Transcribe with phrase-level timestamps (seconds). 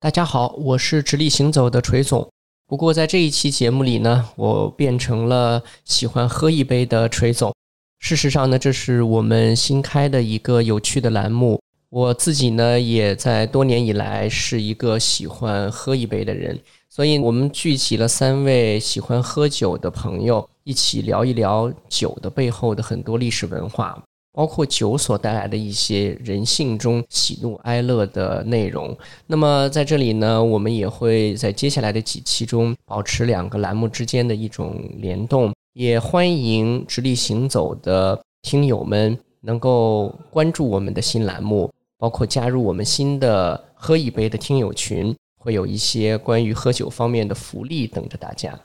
[0.00, 2.30] 大家好，我是直立行走的锤总。
[2.68, 7.52] 不过在这一期节目里呢，我变成了喜欢喝一杯的锤总。
[7.98, 11.60] 事实上呢，这是我们新开的一个有趣的栏目。
[11.90, 16.56] 我自己呢，也在多年以来是一个喜欢喝一杯的人，
[16.88, 24.00] 所以我们聚集了三位喜欢喝酒的朋友，一起聊一聊酒的背后的很多历史文化。
[24.32, 28.96] 包括酒所带来的一些人性中喜怒哀乐的内容。
[29.26, 35.52] 那么在这里呢，我们也会在接下来的几期中保持两个栏目之间的一种联动。
[35.74, 48.58] 也欢迎直立行走的听友们能够关注我们的新栏目，包括加入我们新的喝一杯的听友群，会有一些关于喝酒方面的福利等着大家。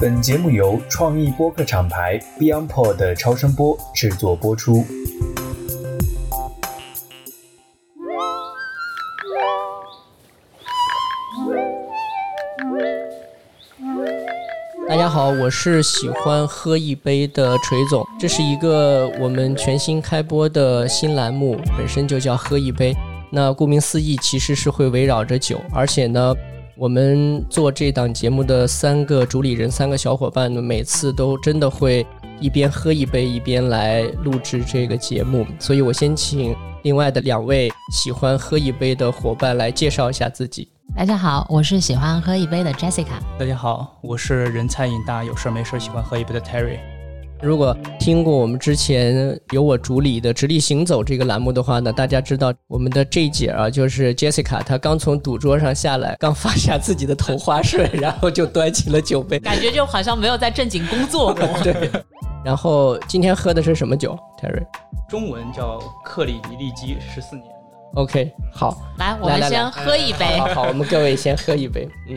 [0.00, 4.84] 本节目由创意播客厂牌 BeyondPod 的超声波制作播出。
[14.88, 22.94] 大家好，我是喜欢喝一杯的锤总，这是一个我们全新开播的新栏目，本身就叫喝一杯。
[23.32, 26.32] 那顾名思义，其实是会围绕着酒，而且呢。
[26.80, 32.06] 我们做这档节目的三个主理人，三个小伙伴呢，每次都真的会
[32.38, 35.44] 一边喝一杯，一边来录制这个节目。
[35.58, 40.68] 所以我先请另外的两位喜欢喝一杯的伙伴来介绍一下自己。
[40.96, 43.18] 大家好，我是喜欢喝一杯的 Jessica。
[43.36, 46.78] 大家好，我是人菜瘾大，有事没事喜欢喝一杯的 Terry。
[47.40, 61.46] 如果听过我们之前由我主理的“直立行走”这个栏目的话呢，大家知道我们的这姐啊，就是 Jessica，她刚从赌桌上下来，刚发下自己的头花顺，然后就端起了酒杯，感觉就好像没有在正经工作过。
[61.62, 61.90] 对。
[62.44, 64.64] 然后今天喝的是什么酒，Terry？
[65.08, 67.54] 中文叫克里尼利基十四年的。
[68.00, 70.38] OK，好，来，我们先喝一杯。
[70.54, 72.16] 好，我们各位先喝一杯，嗯。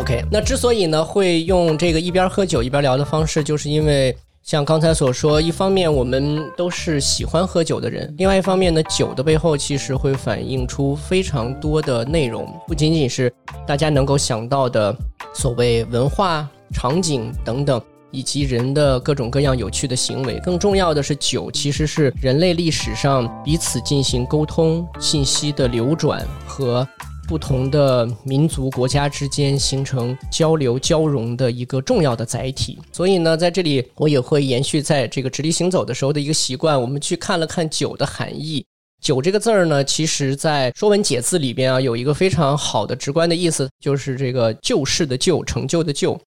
[0.00, 13.30] OK，那之所以呢会用这个一边喝酒一边聊的方式，就是因为像刚才所说，一方面我们都是喜欢喝酒的人，另外一方面呢，酒的背后其实会反映出非常多的内容，不仅仅是
[13.66, 14.96] 大家能够想到的
[15.34, 17.78] 所谓文化场景等等，
[18.10, 26.88] 以及人的各种各样有趣的行为，更重要的是，酒其实是人类历史上彼此进行沟通、信息的流转和。
[27.30, 38.66] 不同的民族国家之间形成交流交融的一个重要的载体，所以呢，在这里我也会延续在这个直立行走的时候的一个习惯，我们去看了看酒的含义。
[39.00, 46.20] 酒这个字儿呢，其实在《说文解字》里边啊，有一个非常好的直观的意思，就是这个救世的救，成就的就。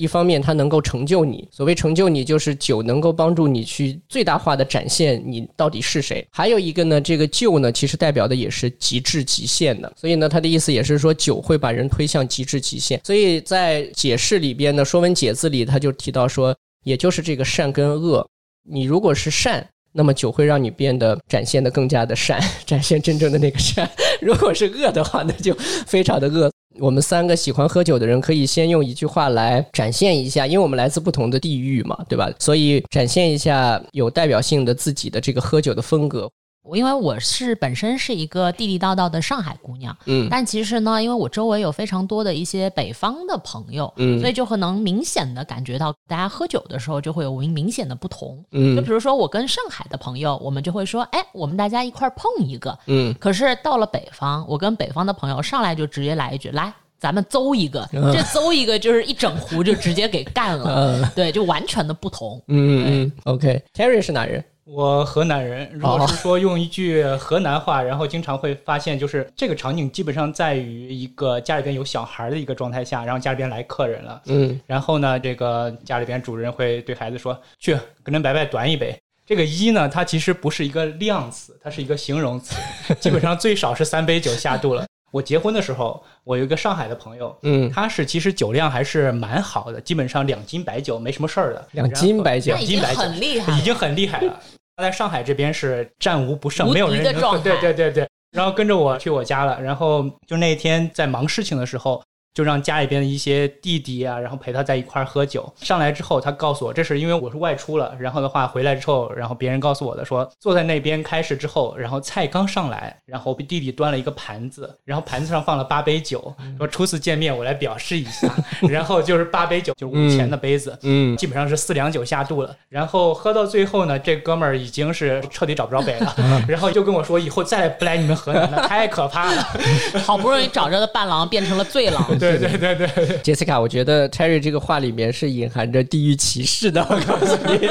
[0.00, 1.46] 一方面，它能够成就你。
[1.50, 6.26] 所谓成就你，就是酒能够帮助你去最大化的展现你到底是谁。
[6.30, 9.92] 还有一个呢，这个就呢，其实代表的也是极致极限的。
[9.94, 12.98] 所以呢，它的意思也是说，酒会把人推向极致极限。
[13.04, 18.26] 所以在解释里边呢，《说文解字》里他就提到说，也就是这个善跟恶。
[18.66, 23.86] 你如果是善，那么酒会让你变得展现的更加的善，展现真正的那个善。
[24.22, 25.54] 如果是恶的话，那就
[25.86, 26.50] 非常的恶。
[26.78, 32.30] 我们三个喜欢喝酒的人，可以先用一句话来展现一下，因为我们来自不同的地域嘛，对吧？
[32.38, 36.30] 所以展现一下有代表性的自己的这个喝酒的风格。
[36.62, 64.44] 我因为我是本身是一个地地道道的上海姑娘，嗯，但其实呢，因为我周围有非常多的一些北方的朋友，嗯，所以就可能明显的感觉到大家喝酒的时候就会有明明显的不同，嗯，就比如说我跟上海的朋友，我们就会说，哎，我们大家一块碰一个，嗯，可是到了北方，我跟北方的朋友上来就直接来一句，来，咱们邹一个，这邹一个就是一整壶就直接给干了，对，就完全的不同，嗯嗯，OK，Terry 是哪人？
[64.66, 78.96] 我河南人，如果是说用一句河南话，然后经常会发现，就是这个场景基本上在于一个家里边有小孩的一个状态下，然后家里边来客人了，嗯，然后呢，这个家里边主人会对孩子说：“去跟恁伯伯端一杯。
[79.26, 82.54] ”这个一呢，它其实不是一个量词，它是一个形容词，
[83.00, 84.84] 基本上最少是三杯酒下肚了。
[85.10, 94.40] 我结婚的时候，我有一个上海的朋友，嗯，他是其实酒量还是蛮好的，基本上两斤白酒没什么事儿的，两斤白酒，已经很厉害，已经很厉害了。
[94.76, 98.08] 他在上海这边是战无不胜，没有人能对对对对。
[98.32, 102.00] 然后跟着我去我家了，然后就那一天在忙事情的时候，
[102.32, 105.52] 就让家里边的一些弟弟啊，然后陪他在一块儿喝酒。
[105.60, 107.94] 上来之后，他告诉我，这是因为我是外出了。
[107.98, 118.32] 然后的话，回来之后，然后别人告诉我的说，坐在那边开始之后，然后菜刚上来，然后弟弟端了一个盘子，然后盘子上放了八杯酒，说初次见面，我来表示一下。
[118.68, 122.54] 然后就是八杯酒， 就是五钱的杯子，嗯，基本上是四两酒下肚了。
[122.68, 126.14] 然后喝到最后呢，这哥们儿已经是彻底找不着北了，
[126.46, 129.42] 然后就跟我说，以后再也不来你们河南了，太可怕了。
[130.04, 132.18] 好不容易找着的伴郎变成了醉郎。
[132.20, 137.68] 对对对对，杰西卡，我觉得 Terry 这个话里面是隐含着地域歧视的，我告诉你。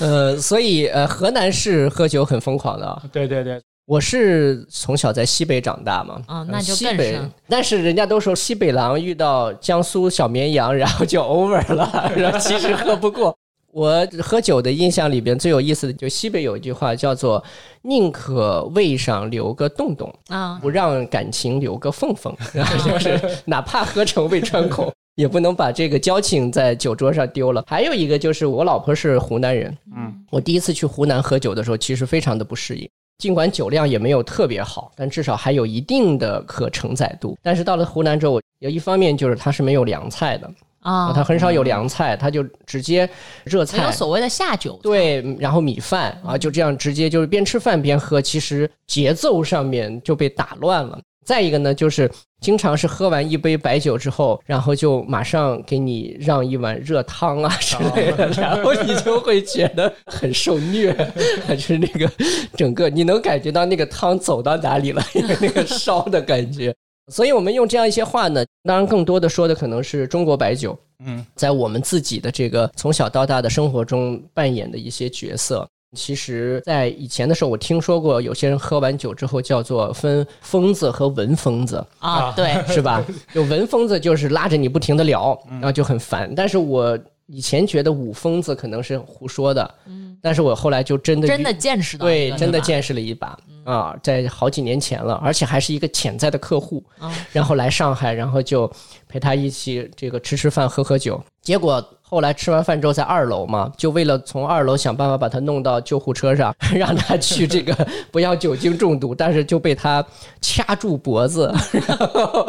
[0.00, 3.02] 呃，所以呃，河南是喝酒很疯狂的。
[3.12, 7.20] 对对对，我是从小在西北长大嘛，啊，那就更是。
[7.48, 13.36] 但是人家都说西北狼遇到江苏小绵羊，然后就 over 了，然后其实喝不过。
[13.76, 17.44] 我喝酒的印象里边最有意思的，就西北有一句话叫做
[17.84, 27.62] “宁可胃上留个洞洞啊，不让感情留个缝缝”， 然后就是哪怕喝成胃穿孔， 也不能把这个交情在酒桌上丢了。
[27.66, 32.88] 还有一个就是我老婆是湖南人，嗯，我第一次去湖南喝酒的时候，其实非常的不适应，
[33.18, 37.36] 尽管酒量也没有特别好，但至少还有一定的可承载度。
[37.42, 40.50] 但是到了湖南之后，有一方面就是它是没有凉菜的。
[40.86, 43.08] 啊，它很少有凉菜，它就直接
[43.42, 44.78] 热菜，没有所谓的下酒。
[44.80, 50.96] 对，然后米饭啊，就这样直接就是边吃饭边喝，其实节奏上面就被打乱了。
[51.24, 52.08] 再一个呢，就是
[52.40, 60.94] 经常是喝完一杯白酒之后，然后就马上给你让一碗热汤啊之类的， 然后你就会觉得很受虐，
[61.50, 62.08] 就是那个
[62.56, 66.72] 整个你能感觉到那个汤走到哪里了，因 为那个烧的感觉。
[67.12, 75.66] 所以，我们用这样一些话呢，当然更多的说的可能是中国白酒，嗯，在我们自己的这个从小到大的生活中扮演的一些角色。
[75.96, 83.02] 其实，在以前的时候，我听说过有些人喝完酒之后叫做分疯子和文疯子啊，对，是吧？
[83.32, 86.30] 就文疯子就是拉着你不停的聊，然后就很烦。
[86.34, 93.36] 但是我以前觉得五疯子可能是胡说的，嗯，但是我后来就真的真的见识到，对，真的见识了一把。
[93.64, 96.84] 啊，在好几年前了，而且还是一个潜在的客户，
[97.32, 98.70] 然后来上海，然后就
[99.08, 101.20] 陪他一起这个吃吃饭、喝喝酒。
[101.42, 107.76] 结果后来吃完饭之后，在二楼嘛，就为了从二楼想办法把他弄到救护车上， 让他去这个
[108.12, 110.04] 不要酒精中毒，但是就被他
[110.40, 111.52] 掐住脖子，
[111.88, 112.48] 然后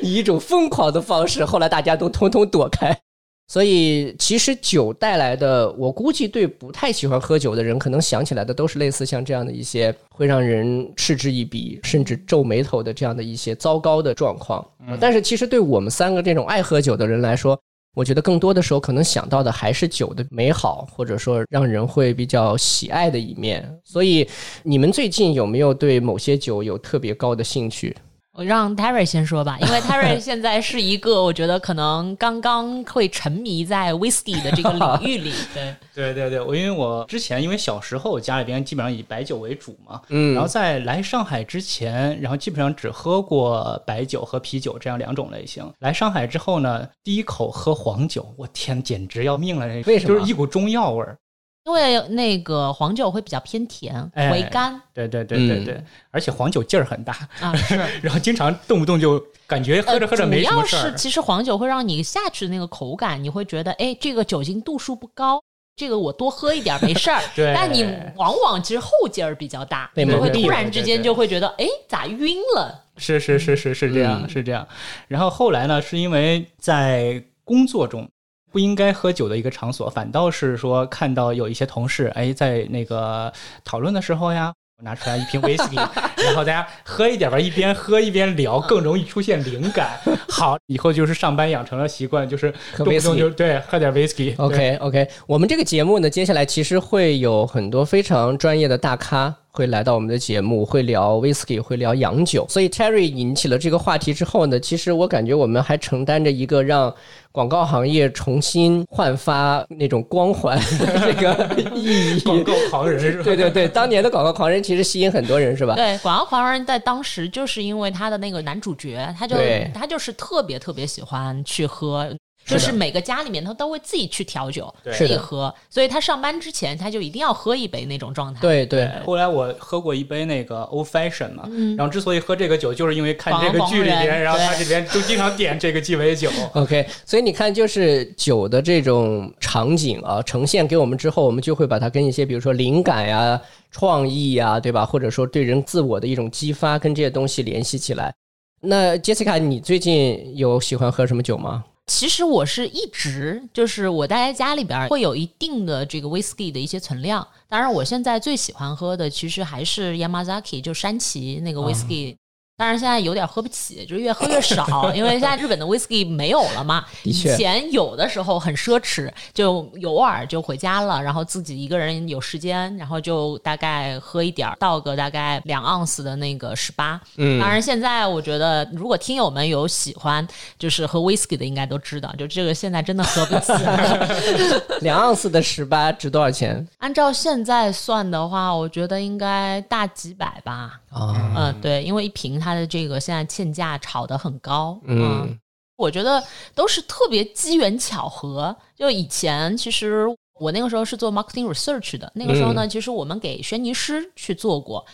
[0.00, 2.98] 以一种疯狂的方式，后来大家都通通躲开。
[3.46, 14.66] 所以，其实酒带来的，我估计对不太喜欢喝酒的人，可能想起来的都是类似像这样的一些会让人嗤之以鼻，甚至皱眉头的这样的一些糟糕的状况。
[14.98, 17.58] 但是，其实对我们三个这种爱喝酒的人来说，
[17.94, 23.70] 我觉得更多的时候可能想到的还是酒的美好，或者说让人会比较喜爱的一面。
[23.84, 24.26] 所以，
[24.62, 27.94] 你们最近有没有对某些酒有特别高的兴趣？
[28.36, 35.32] 我让 Terry 先说吧，因为 Terry 现在是一个我觉得可能刚刚会沉迷在 whisky 的这个领域里。
[35.54, 45.64] 对 对对对，我因为我之前因为小时候家里边基本上以白酒为主嘛，嗯，然后在来上海之前，然后基本上只喝过白酒和啤酒这样两种类型。
[45.78, 49.66] 来上海之后呢，第一口喝黄酒，我天，简直要命了！
[49.86, 50.18] 为什么？
[50.18, 51.16] 就是一股中药味儿。
[51.64, 54.78] 因为那个黄酒会比较偏甜，回甘。
[54.92, 57.76] 对对对对对，而且黄酒劲儿很大啊，是。
[58.02, 60.80] 然后经常动不动就感觉喝着喝着没什么事儿。
[60.80, 65.42] 主要是其实黄酒会让你下去的那个口感，你会觉得哎，这个酒精度数不高，
[65.74, 67.22] 这个我多喝一点没事儿。
[67.34, 67.54] 对。
[67.56, 67.82] 但你
[68.16, 72.84] 往往其实后劲儿比较大，你会突然之间就会觉得哎，咋晕了？
[72.98, 74.68] 是是是是是这样是这样。
[75.08, 78.06] 然后后来呢，是因为在工作中。
[78.54, 83.32] 不应该喝酒的一个场所，反倒是说看到有一些同事，哎，在那个
[83.64, 85.74] 讨论的时候呀，拿出来一瓶威士忌，
[86.22, 89.98] 然后大家喝一点吧，一边喝一边聊，更容易出现灵感。
[90.28, 94.32] 好，以后就是上班养成了习惯，就是动不动就对喝点威士忌。
[94.38, 99.34] OK OK，我们这个节目呢，接下来其实会有很多非常专业的大咖。
[99.56, 102.44] 会来到我们的节目，会聊 whisky，会聊洋酒。
[102.48, 106.92] 所以 Terry 引起了这个话题之后呢，其实我感觉我们还承担着一个让
[107.30, 112.20] 广告行业重新焕发那种光环这个 意义。
[112.22, 113.22] 广告狂人是吧？
[113.22, 115.76] 对对对，当年的广告狂人其实吸引很多人是吧？
[115.76, 119.36] 对，广告狂人在当时就是因为他的那个男主角，他就
[119.72, 122.12] 他就是特别特别喜欢去喝。
[122.46, 128.40] 就是每个家里面他都会自己去调酒，自己喝，所以他上班之前他就一定要喝一杯那种状态。
[128.40, 128.90] 对对。
[129.04, 136.30] 后来我喝过一杯那个 Old Fashion 嘛，然后之所以喝这个酒，就是因为看这个剧里边，然后他这边就经常点这个鸡尾酒。
[136.54, 144.84] OK，所以你看，就是酒的这种场景啊，呈现给我们之后，我们就会把它跟一些比如说灵感呀、创意呀，对吧？
[144.84, 148.12] 或者说对人自我的一种激发，跟这些东西联系起来。
[148.60, 151.64] 那 Jessica，你最近有喜欢喝什么酒吗？
[151.86, 157.26] 其实我是一直就是我待在家里边会有一定的这个 whisky 的一些存量。
[157.46, 162.16] 当然，我现在最喜欢喝的其实还是 Yamazaki，就山崎那个 whisky。
[162.56, 166.84] 当然现在有点喝不起，就是越喝越少， 因为现在日本的 whisky 没有了嘛。
[167.02, 177.00] 以前有的时候很奢侈，就偶尔就回家了，然后自己一个人有时间，然后就大概喝一点儿，倒个大概两盎司的那个十八。
[177.16, 180.24] 嗯，当然现在我觉得，如果听友们有喜欢
[180.56, 183.52] 就是喝 whisky 的，应该都知道，就这个现在真的喝不起。
[184.82, 186.64] 两盎司的十八值多少钱？
[186.78, 190.78] 按照现在算的话，我觉得应该大几百吧。
[190.90, 195.38] 啊，嗯，对，因为一瓶它的这个现在欠价炒得很高，嗯，
[195.76, 196.22] 我觉得
[196.54, 198.56] 都是特别机缘巧合。
[198.76, 200.06] 就以前其实
[200.40, 204.84] 我那个时候是做 marketing research 的，那个时候呢，其实我们给轩尼诗去做过。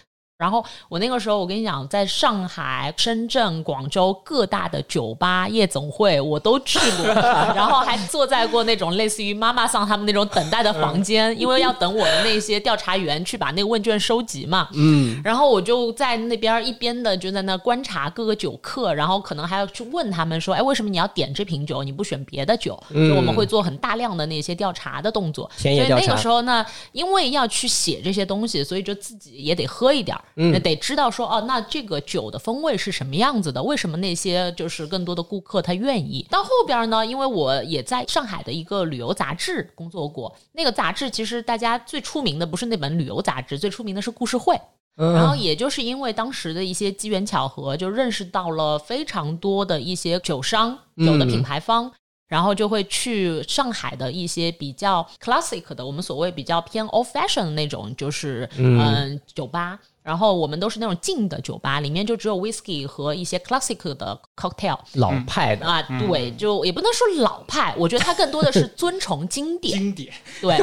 [0.40, 7.04] 然后我那个时候，我跟你讲，在上海、深圳、广州各大的酒吧、夜总会，我都去过，
[7.54, 14.66] 然后还坐在过那种类似于妈妈桑他们那种等待的房间，因为要等我的那些调查员去把那个问卷收集嘛。
[14.72, 15.20] 嗯。
[15.22, 21.82] 然后我就在那边一边的就在那观察各个酒客，然后可能还要去问他们说：“哎，为什么你要点这瓶酒？
[21.82, 25.50] 你不选别的酒？”就我们会做很大量的那些调查的动作。
[25.54, 30.24] 所以那个时候呢，因为要去写这些东西，所以就自己也得喝一点儿。
[30.42, 33.62] 嗯，得知道说哦，那这个酒的风味是什么样子的？
[33.62, 36.26] 为什么那些就是更多的顾客他愿意？
[36.30, 44.58] 到后边呢，因为我也在上海的一个旅游杂志工作过，那个杂志其实大家最出名的不是那本旅游杂志，最出名的是故事会。
[44.96, 51.92] 然后也就是因为当时的一些机缘巧合，就认识到了非常多的一些酒商、酒的品牌方。
[52.28, 59.76] 然后就会去上海的一些比较 classic 的，我们所谓比较偏 old fashion 的那种，就是嗯酒吧。
[60.10, 65.64] 然后我们都是那种静的酒吧，里面就只有 whisky 和一些 classic 的 cocktail，老派的。
[65.64, 70.58] 啊，对，就也不能说老派，我觉得它更多的是 尊崇经典，经典，对，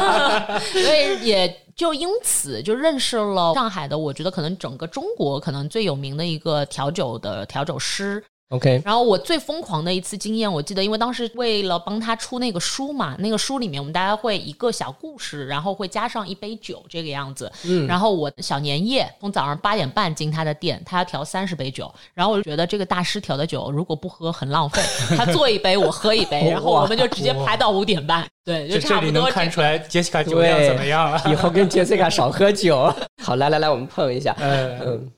[0.72, 8.24] 所以也就因此就认识了上海的，我觉得可能整个中国可能最有名的一个调酒的调酒师。
[8.50, 17.52] OK，然后我最疯狂的一次经验，我记得，因为当时为了帮他出那个书嘛，那个书里面我们大家会一个小故事，然后会加上一杯酒这个样子。
[17.64, 24.80] 嗯，然后我小年夜从早上八点半进他的店，他要调三十杯酒，然后我就觉得这个大师调的酒如果不喝很浪费，
[25.14, 28.26] 他做一杯我喝一杯，然后我们就直接拍到五点半。
[28.46, 29.24] 对，就差不多。
[29.24, 31.22] 能看出来杰西卡酒量怎么样了？
[31.30, 32.90] 以后跟杰西卡少喝酒。
[33.22, 34.34] 好，来来来，我们碰一下。
[34.40, 35.10] 嗯嗯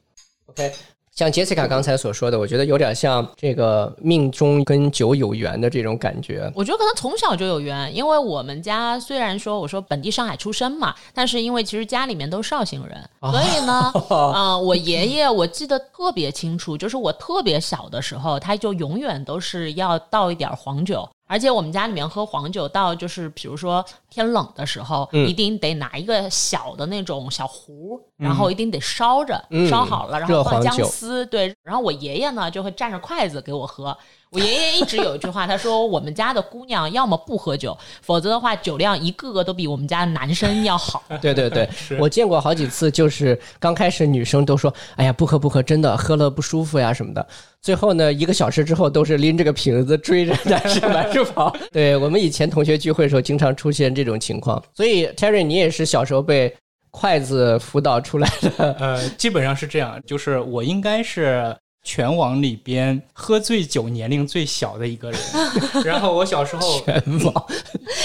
[0.46, 0.72] ，OK。
[1.20, 6.50] 像杰西卡刚才所说的，我觉得有点像这个命中跟酒有缘的这种感觉。
[6.54, 13.92] 我觉得可能从小就有缘，因为我们家虽然说我说本地上海出生嘛，但是因为其实家里面都绍兴人，所以呢，
[14.34, 21.06] 嗯，我爷爷我记得特别清楚，就是我特别小的时候，他就永远都是要倒一点黄酒。
[21.30, 31.54] 而且我们家里面喝黄酒，到就是比如说天冷的时候，一定得拿一个小的那种小壶，然后一定得烧着，烧好了，然后放姜丝，对。
[31.62, 33.96] 然后我爷爷呢就会蘸着筷子给我喝。
[34.32, 41.02] 我爷爷一直有一句话，他说我们家的姑娘要么不喝酒，否则的话酒量一个个都比我们家的男生要好。
[41.20, 41.68] 对对对，
[41.98, 47.26] 我见过好几次，就是刚开始女生都说，哎呀不喝不喝，真的喝了不舒服呀什么的。
[47.60, 51.52] 最后呢，一个小时之后都是拎着个瓶子追着男生满处跑。
[51.72, 54.62] 对我们以前同学聚会的时候，经常出现这种情况。
[54.72, 56.54] 所以 Terry，你也是小时候被
[56.92, 58.76] 筷子辅导出来的？
[58.78, 61.52] 呃，基本上是这样，就是我应该是。
[61.82, 65.20] 全网里边喝醉酒年龄最小的一个人，
[65.84, 66.94] 然后我小时候全
[67.24, 67.46] 网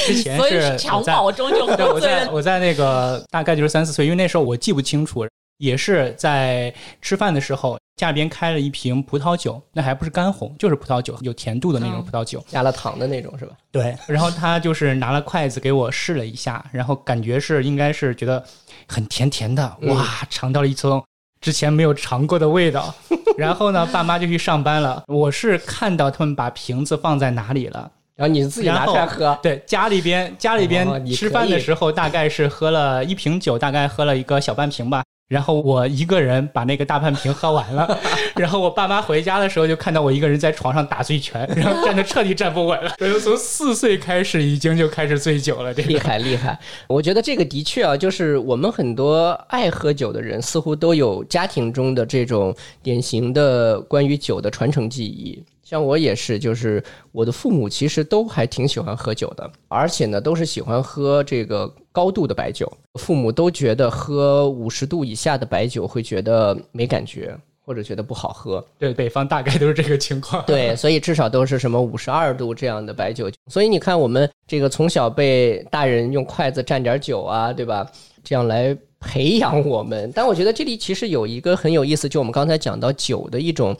[0.05, 2.31] 之前是襁褓中就喝醉了。
[2.31, 5.27] 我在那个大概就是三四岁，因为那时候我记不清楚，
[5.57, 13.55] 也是在吃饭的时候，家里边开了一瓶葡萄酒，那还不是干红，就是葡萄酒，有甜度的那种葡萄酒，加了糖的那种是吧？
[13.71, 13.95] 对。
[14.07, 18.41] 然后他就是拿了筷子给我试了一下，然后感觉是应该是觉得
[18.87, 21.03] 很甜甜的，哇，尝到了一层。
[21.45, 22.91] 之前没有尝过的味道，
[23.37, 25.03] 然后呢，爸妈就去上班了。
[25.05, 29.37] 我是看到他们把瓶子放在哪里了，然后你自己拿出来喝。
[29.43, 35.03] 对，家里边家里边吃饭的时候，大概是喝了一瓶酒，大概喝了一个小半瓶吧。
[35.27, 37.99] 然后我一个人把那个大半瓶喝完了，
[38.37, 42.91] 然后我爸妈回家的时候就看到我一个人在床上打醉拳， 然后站得彻底站不稳了。
[43.19, 46.59] 从四岁开始已经就开始醉酒了，这厉害厉害。
[46.87, 55.43] 我觉得这个的确啊，就是我们很多爱喝酒的人，似乎都有家庭中的这种典型的关于酒的传承记忆。
[55.65, 56.81] 像我也是，就是
[57.11, 62.71] 我的父母其实都还挺喜欢喝酒的，而且呢，都是喜欢喝这个高度的白酒。
[62.99, 68.63] 父母都觉得喝五十度以下的白酒会觉得没感觉，或者觉得不好喝。
[68.77, 70.43] 对，北方大概都是这个情况。
[70.45, 73.27] 对，所以至少都是什么五十二度这样的白酒。
[73.47, 77.89] 所以你看，我们这个从小被大人用筷子蘸点酒啊，对吧？
[78.23, 80.11] 这样来培养我们。
[80.13, 83.75] 但我觉得这里其实有一个很有意思，就我们刚才讲到酒的一种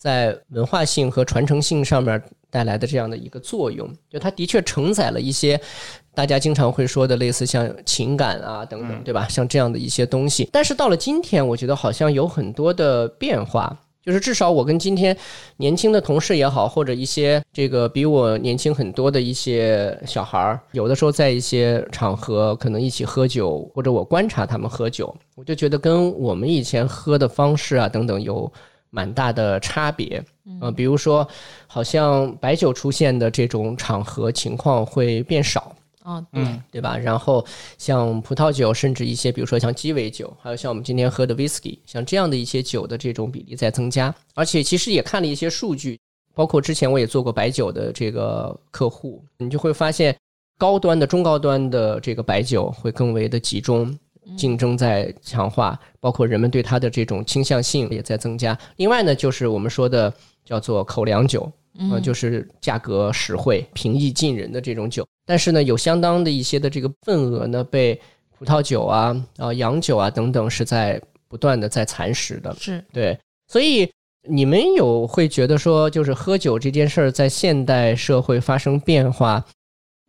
[0.00, 5.60] 在文化性和传承性上面带来的这样的一个作用，就它的确承载了一些。
[6.12, 9.28] 大家经常会说的类似像情感啊等等，对吧？
[9.28, 13.78] 像这样的一些东西，但是到了今天，我觉得好像有很多的变化。
[14.02, 15.14] 就是至少我跟今天
[15.58, 28.50] 年轻的同事也好，或者一些这个比我年轻很多的一些小孩儿，有的时候在一些场合可能一起喝酒，或者我观察他们喝酒，我就觉得跟我们以前喝的方式啊等等有
[28.90, 30.22] 蛮大的差别。
[30.44, 31.26] 嗯，比如说，
[31.66, 35.74] 好像白酒出现的这种场合情况会变少。
[36.02, 36.42] 啊，对
[36.72, 36.96] 对吧？
[36.96, 37.44] 然后
[37.76, 44.12] 像葡萄酒，甚至一些，比如说像鸡尾酒，还有像我们今天喝的 whisky，像这样的一些酒的这种比例在增加。
[44.34, 46.00] 而且其实也看了一些数据，
[46.34, 50.16] 包括之前我也做过白酒的这个客户，你就会发现
[50.58, 53.96] 高端的、中高端的这个白酒会更为的集中，
[54.36, 58.58] 竞争在强化，包括人们对它的这种倾向性也在增加。
[58.76, 60.12] 另外呢，就是我们说的
[60.44, 61.50] 叫做口粮酒。
[61.90, 67.98] 呃，就是价格实惠、平易近人的这种酒，但是呢，有相当的一些的这个份额呢，被
[68.36, 72.54] 葡萄酒啊、啊洋酒啊等等是在不断的在蚕食的。
[72.58, 73.88] 是对，所以
[74.28, 79.42] 你们有会觉得说，就是喝酒这件事儿在现代社会发生变化，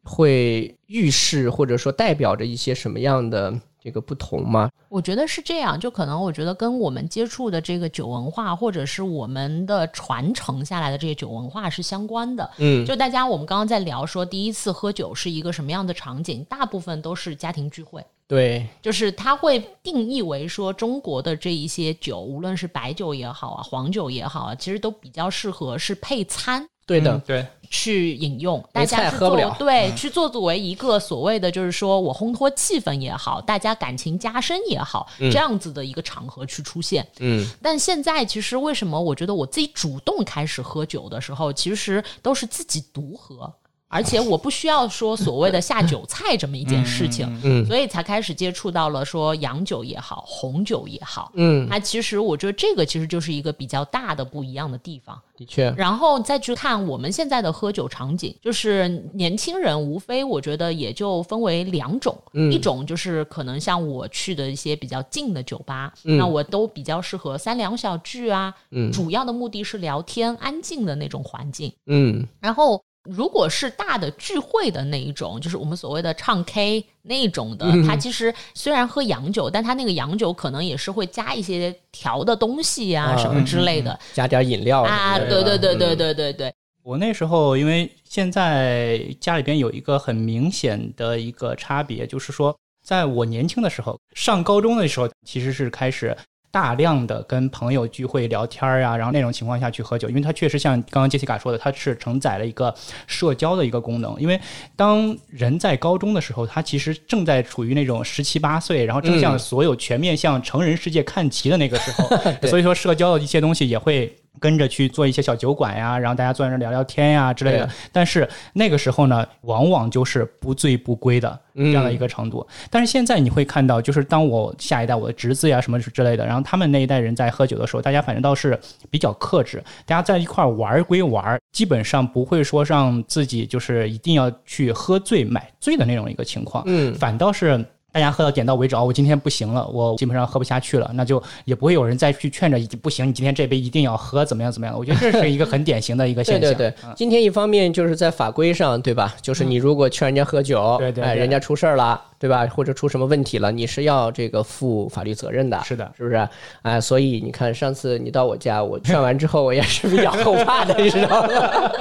[0.03, 3.53] 会预示或者说代表着一些什么样的？
[3.83, 4.69] 这个不同吗？
[4.89, 12.47] 我觉得是这样，就可能我觉得跟我们接触的这个酒文化，或者是我们的传承下来的这些酒文化是相关的。
[12.57, 16.43] 嗯，就大家我们刚刚在聊说，第一次喝酒是一个什么样的场景？
[16.43, 18.05] 大部分都是家庭聚会。
[18.27, 26.65] 对，就是它会定义为说，中国的这一些酒，无论是白酒也好啊，黄酒也好啊，其实都比较适合是配餐。
[26.85, 37.07] 对的，对，去饮用，大家去做对，去做作为一个所谓的，就是说我烘托气氛也好，大家感情加深也好，这样子的一个场合去出现。
[37.19, 43.51] 嗯，但现在其实为什么我觉得我自己主动开始喝酒的时候，其实都是自己独喝。
[43.91, 55.70] 而且我不需要说所谓的下酒菜这么一件事情，嗯，所以才开始接触到了说洋酒也好，红酒也好，嗯，它其实我觉得这个其实就是一个比较大的不一样的地方，的确。
[55.77, 62.18] 然后再去看我们现在的喝酒场景，就是年轻人无非我觉得也就分为两种，
[62.50, 72.81] 一种就是可能像我去的一些比较近的酒吧，那我都比较适合三两小聚啊，嗯，主要的目的是聊天，安静的那种环境，嗯，然后。
[73.03, 86.53] 如果是大的聚会的那一种，就是我们所谓的唱 K 那种的，它其实虽然喝洋酒，但它那个洋酒可能也是会加一些调的东西啊什么之类的，加点饮料啊，对对对对对对对。
[86.83, 96.16] 我那时候因为现在家里边有一个很明显的一个差别，就是说，在我年轻的时候，上高中的时候，其实是开始。
[96.51, 102.74] 大量的跟朋友聚会聊天儿呀，然后那种情况下去喝酒，因为它确实像刚刚杰西卡说的，它是承载了一个
[103.07, 104.16] 社交的一个功能。
[104.20, 104.40] 因为
[104.75, 112.07] 当人在高中的时候，他其实正在处于那种十七八岁，然后正向所有全面向成人世界看齐的那个时候，
[112.48, 114.21] 所以说社交的一些东西也会。
[114.39, 117.70] 跟着去做一些小酒馆呀，然后大家坐在那聊聊天呀之类的。
[117.91, 122.46] 但是那个时候呢，往往就是不醉不归的这样的一个程度。
[122.70, 136.63] 但是现在你会看到，就是当我下一代我的侄子呀什么之类的，然后他们那一代人在喝酒的时候，大家反正倒是比较克制，大家在一块玩归玩，基本上不会说让自己就是一定要去喝醉买醉的那种一个情况。
[136.65, 137.63] 嗯，反倒是。
[137.91, 144.77] 大家喝到点到为止哦，我今天不行了，我基本上喝不下去了，那就也不会有人再去劝着，不行，你今天这杯一定要喝，怎么样怎么样？
[144.77, 146.41] 我觉得这是一个很典型的一个现象。
[146.41, 149.15] 对对对，今天一方面就是在法规上，对吧？
[149.21, 152.01] 就是你如果劝人家喝酒，对对，哎，人家出事儿了。
[152.22, 152.46] 对吧？
[152.46, 155.60] 或者出什么问题了，你是要这个负法律责任的。
[155.64, 156.29] 是的，是不是？
[156.62, 161.29] 哎，所以你看，上次你到我家，我劝完之后，我也是比较后怕的，你知道吗？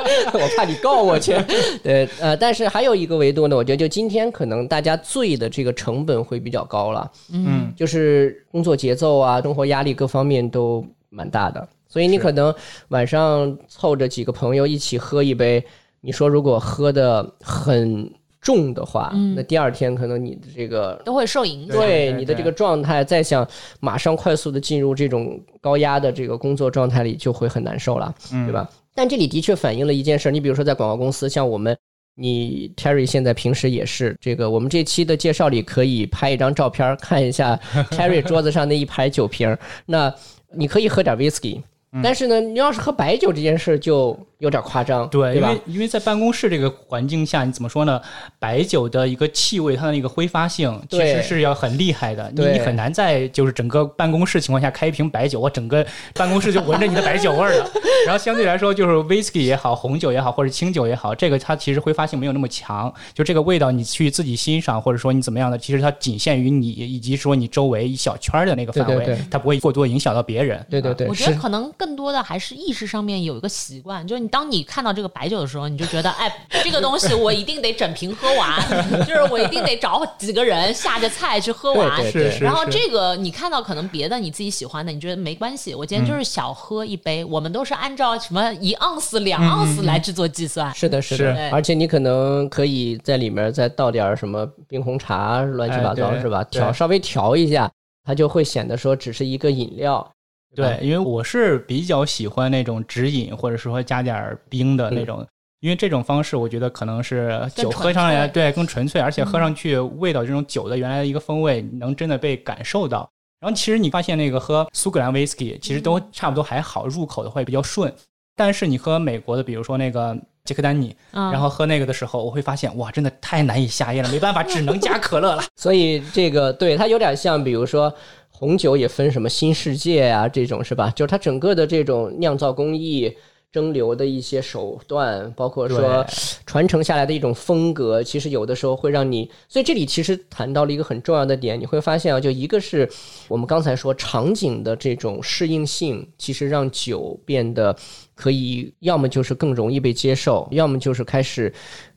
[0.33, 1.37] 我怕你告我去。
[1.85, 7.13] 对，呃，但是还有一个维度呢，我觉得就今天可能大家醉的这个成本会比较高了。
[7.31, 12.55] 嗯，就是工作节奏啊，生活压力各方面都蛮大的，所以你可能
[12.89, 15.63] 晚上凑着几个朋友一起喝一杯，
[16.01, 18.11] 你说如果喝的很。
[18.41, 21.77] 重的话，那第二天可能你的这个都会受影响。
[21.77, 23.47] 对你的这个状态，再想
[23.81, 28.69] 马上快速的进入这种高压的这个工作状态里，就会很难受了，对吧？
[28.95, 31.77] 但这里的确反映了一件事，你比如说在广告公司，像我们，
[32.17, 37.59] 你 Terry 现在平时也是这个，我们这期的介绍里可以拍一张照片，看一下
[37.91, 40.13] Terry 桌子上那一排酒瓶，那。
[40.53, 41.63] 你可以喝点 whisky。
[42.03, 48.01] 但是呢，你要是喝白酒这件事就有点夸张，对，因为因为在办公室这个环境下，你怎么说呢？
[48.39, 57.71] 白酒的一个气味，它的那个挥发性其实是要很厉害的，你你很难在就是整个办公室情况下开一瓶白酒，我整个办公室就闻着你的白酒味儿了。
[58.07, 70.65] 然后相对来说，就是 whisky 也好，红酒也好，或者清酒也好，这个它其实挥发性没有那么强，就这个味道你去自己欣赏，或者说你怎么样的，其实它仅限于你以及说你周围一小圈的那个范围，它不会过多影响到别人。
[70.71, 72.51] 对对对，我觉得可能更多的还是。
[72.61, 76.31] 意识上面有一个习惯，就是你当你看到这个白酒的时候，你就觉得，哎，
[76.63, 82.05] 这个东西我一定得整瓶喝完，就是我一定得找几个人下着菜去喝完。
[82.13, 82.45] 是是。
[82.45, 87.25] 然后这个你看到可能别的你自己喜欢的，你觉得没关系，我今天就是小喝一杯。
[87.25, 90.75] 我们都是按照什么一盎司、两盎司来制作计算。
[90.75, 91.51] 是的，是的。
[91.51, 96.45] 而且你可能可以在里面再倒点什么冰红茶，乱七八糟是吧？
[96.45, 97.71] 调稍微调一下，
[98.05, 100.07] 它就会显得说只是一个饮料。
[100.55, 105.27] 对，因为我是比较喜欢那种直饮，或者说加点冰的那种，
[105.61, 113.09] 因为这种方式我觉得可能是酒喝上来对更纯粹，而且喝上去味道这种酒的原来的一个风味能真的被感受到。
[113.41, 117.93] 然后其实你发现那个喝苏格兰威士忌其实都差不多还好，入口的会比较顺。
[118.37, 125.43] 但是你喝美国的，比如说那个杰克丹尼，然后喝那个的时候，我会发现哇，真的太难以下咽了，没办法，只能加可乐了。
[125.57, 127.93] 所以这个对它有点像，比如说。
[128.33, 130.91] 红酒也分什么新世界啊，这种是吧？
[130.97, 133.15] 就是它整个的这种酿造工艺、
[133.53, 136.03] 蒸馏的一些手段，包括说
[136.47, 139.31] 传承下来的一种风格，其实有的时候会让你。
[139.47, 142.89] 所以这里其实谈到了一个很重要的点，你会发现啊，就一个是
[143.29, 147.77] 我们刚才说场景的这种适应性，其实让酒变得
[148.21, 151.51] 可以，要么就是更容易被接受，要么就是开始。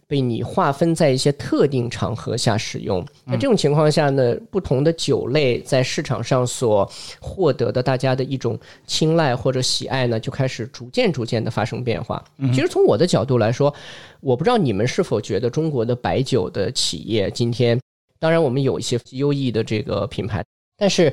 [0.05, 6.87] 被你划分在一些特定场合下使用，那这种情况下呢，不同的酒类在市场上所
[7.19, 12.23] 获得的大家的一种青睐或者喜爱呢，就开始逐渐逐渐的发生变化。
[12.53, 13.73] 其实从我的角度来说，
[14.19, 17.79] 我不知道你们是否觉得中国的白酒的企业今天，
[18.19, 20.45] 当然我们有一些优异的这个品牌，
[20.77, 21.11] 但是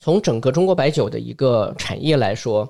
[0.00, 2.68] 从整个中国白酒的一个产业来说。